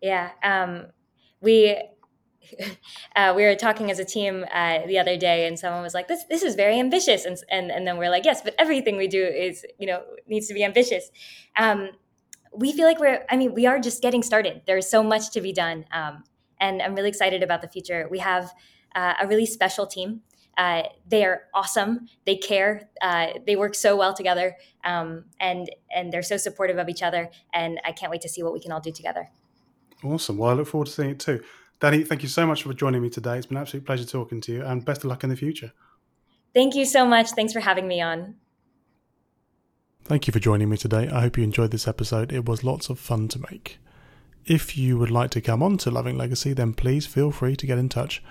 Yeah, 0.02 0.30
um, 0.42 0.86
we 1.40 1.78
uh, 3.16 3.32
we 3.36 3.42
were 3.44 3.54
talking 3.54 3.90
as 3.90 3.98
a 3.98 4.04
team 4.04 4.44
uh, 4.52 4.80
the 4.86 4.98
other 4.98 5.16
day, 5.16 5.46
and 5.46 5.58
someone 5.58 5.82
was 5.82 5.94
like, 5.94 6.08
"This 6.08 6.24
this 6.24 6.42
is 6.42 6.54
very 6.54 6.78
ambitious," 6.78 7.24
and 7.24 7.36
and 7.50 7.70
and 7.70 7.86
then 7.86 7.98
we're 7.98 8.10
like, 8.10 8.24
"Yes, 8.24 8.42
but 8.42 8.54
everything 8.58 8.96
we 8.96 9.08
do 9.08 9.22
is 9.22 9.64
you 9.78 9.86
know 9.86 10.02
needs 10.26 10.48
to 10.48 10.54
be 10.54 10.64
ambitious." 10.64 11.10
Um, 11.56 11.90
we 12.52 12.72
feel 12.72 12.86
like 12.86 13.00
we're. 13.00 13.24
I 13.30 13.36
mean, 13.36 13.54
we 13.54 13.66
are 13.66 13.78
just 13.78 14.02
getting 14.02 14.22
started. 14.22 14.62
There's 14.66 14.88
so 14.88 15.02
much 15.02 15.30
to 15.32 15.40
be 15.40 15.52
done, 15.52 15.84
um, 15.92 16.24
and 16.60 16.80
I'm 16.82 16.94
really 16.94 17.08
excited 17.08 17.42
about 17.42 17.62
the 17.62 17.68
future. 17.68 18.08
We 18.10 18.20
have 18.20 18.52
uh, 18.94 19.14
a 19.20 19.26
really 19.26 19.46
special 19.46 19.86
team 19.86 20.22
Uh, 20.56 20.82
they 21.08 21.24
are 21.24 21.42
awesome. 21.52 22.06
They 22.26 22.36
care. 22.36 22.88
Uh, 23.02 23.26
they 23.44 23.56
work 23.56 23.74
so 23.74 23.96
well 23.96 24.14
together, 24.14 24.56
um, 24.84 25.24
and 25.40 25.68
and 25.94 26.12
they're 26.12 26.22
so 26.22 26.36
supportive 26.36 26.78
of 26.78 26.88
each 26.88 27.02
other. 27.02 27.30
And 27.52 27.80
I 27.84 27.90
can't 27.90 28.10
wait 28.10 28.22
to 28.22 28.28
see 28.28 28.42
what 28.44 28.52
we 28.52 28.60
can 28.60 28.70
all 28.70 28.80
do 28.80 28.92
together. 28.92 29.30
Awesome. 30.04 30.38
Well, 30.38 30.50
I 30.50 30.54
look 30.54 30.68
forward 30.68 30.86
to 30.86 30.92
seeing 30.92 31.10
it 31.10 31.18
too. 31.18 31.42
Dani, 31.84 32.06
thank 32.08 32.22
you 32.22 32.30
so 32.30 32.46
much 32.46 32.62
for 32.62 32.72
joining 32.72 33.02
me 33.02 33.10
today. 33.10 33.36
It's 33.36 33.44
been 33.44 33.58
an 33.58 33.60
absolute 33.60 33.84
pleasure 33.84 34.06
talking 34.06 34.40
to 34.40 34.52
you, 34.52 34.64
and 34.64 34.82
best 34.82 35.04
of 35.04 35.10
luck 35.10 35.22
in 35.22 35.28
the 35.28 35.36
future. 35.36 35.74
Thank 36.54 36.74
you 36.74 36.86
so 36.86 37.04
much. 37.04 37.32
Thanks 37.32 37.52
for 37.52 37.60
having 37.60 37.86
me 37.86 38.00
on. 38.00 38.36
Thank 40.02 40.26
you 40.26 40.32
for 40.32 40.38
joining 40.38 40.70
me 40.70 40.78
today. 40.78 41.10
I 41.10 41.20
hope 41.20 41.36
you 41.36 41.44
enjoyed 41.44 41.72
this 41.72 41.86
episode. 41.86 42.32
It 42.32 42.48
was 42.48 42.64
lots 42.64 42.88
of 42.88 42.98
fun 42.98 43.28
to 43.28 43.38
make. 43.50 43.80
If 44.46 44.78
you 44.78 44.96
would 44.96 45.10
like 45.10 45.28
to 45.32 45.42
come 45.42 45.62
on 45.62 45.76
to 45.76 45.90
Loving 45.90 46.16
Legacy, 46.16 46.54
then 46.54 46.72
please 46.72 47.04
feel 47.04 47.30
free 47.30 47.54
to 47.54 47.66
get 47.66 47.76
in 47.76 47.90
touch. 47.90 48.22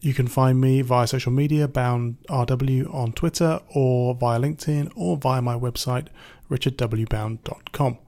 You 0.00 0.14
can 0.14 0.26
find 0.26 0.58
me 0.58 0.80
via 0.80 1.06
social 1.06 1.32
media, 1.32 1.68
Bound 1.68 2.16
RW 2.30 2.94
on 2.94 3.12
Twitter, 3.12 3.60
or 3.74 4.14
via 4.14 4.40
LinkedIn, 4.40 4.90
or 4.96 5.18
via 5.18 5.42
my 5.42 5.54
website, 5.54 6.06
richardwbound.com. 6.50 7.98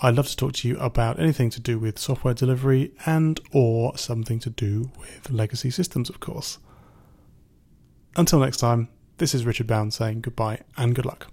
I'd 0.00 0.16
love 0.16 0.28
to 0.28 0.36
talk 0.36 0.52
to 0.54 0.68
you 0.68 0.78
about 0.78 1.18
anything 1.18 1.50
to 1.50 1.60
do 1.60 1.78
with 1.78 1.98
software 1.98 2.34
delivery 2.34 2.92
and 3.04 3.40
or 3.52 3.96
something 3.96 4.38
to 4.40 4.50
do 4.50 4.90
with 4.98 5.30
legacy 5.30 5.70
systems, 5.70 6.08
of 6.08 6.20
course. 6.20 6.58
Until 8.16 8.40
next 8.40 8.58
time, 8.58 8.88
this 9.18 9.34
is 9.34 9.44
Richard 9.44 9.66
Bound 9.66 9.94
saying 9.94 10.20
goodbye 10.20 10.60
and 10.76 10.94
good 10.94 11.06
luck. 11.06 11.31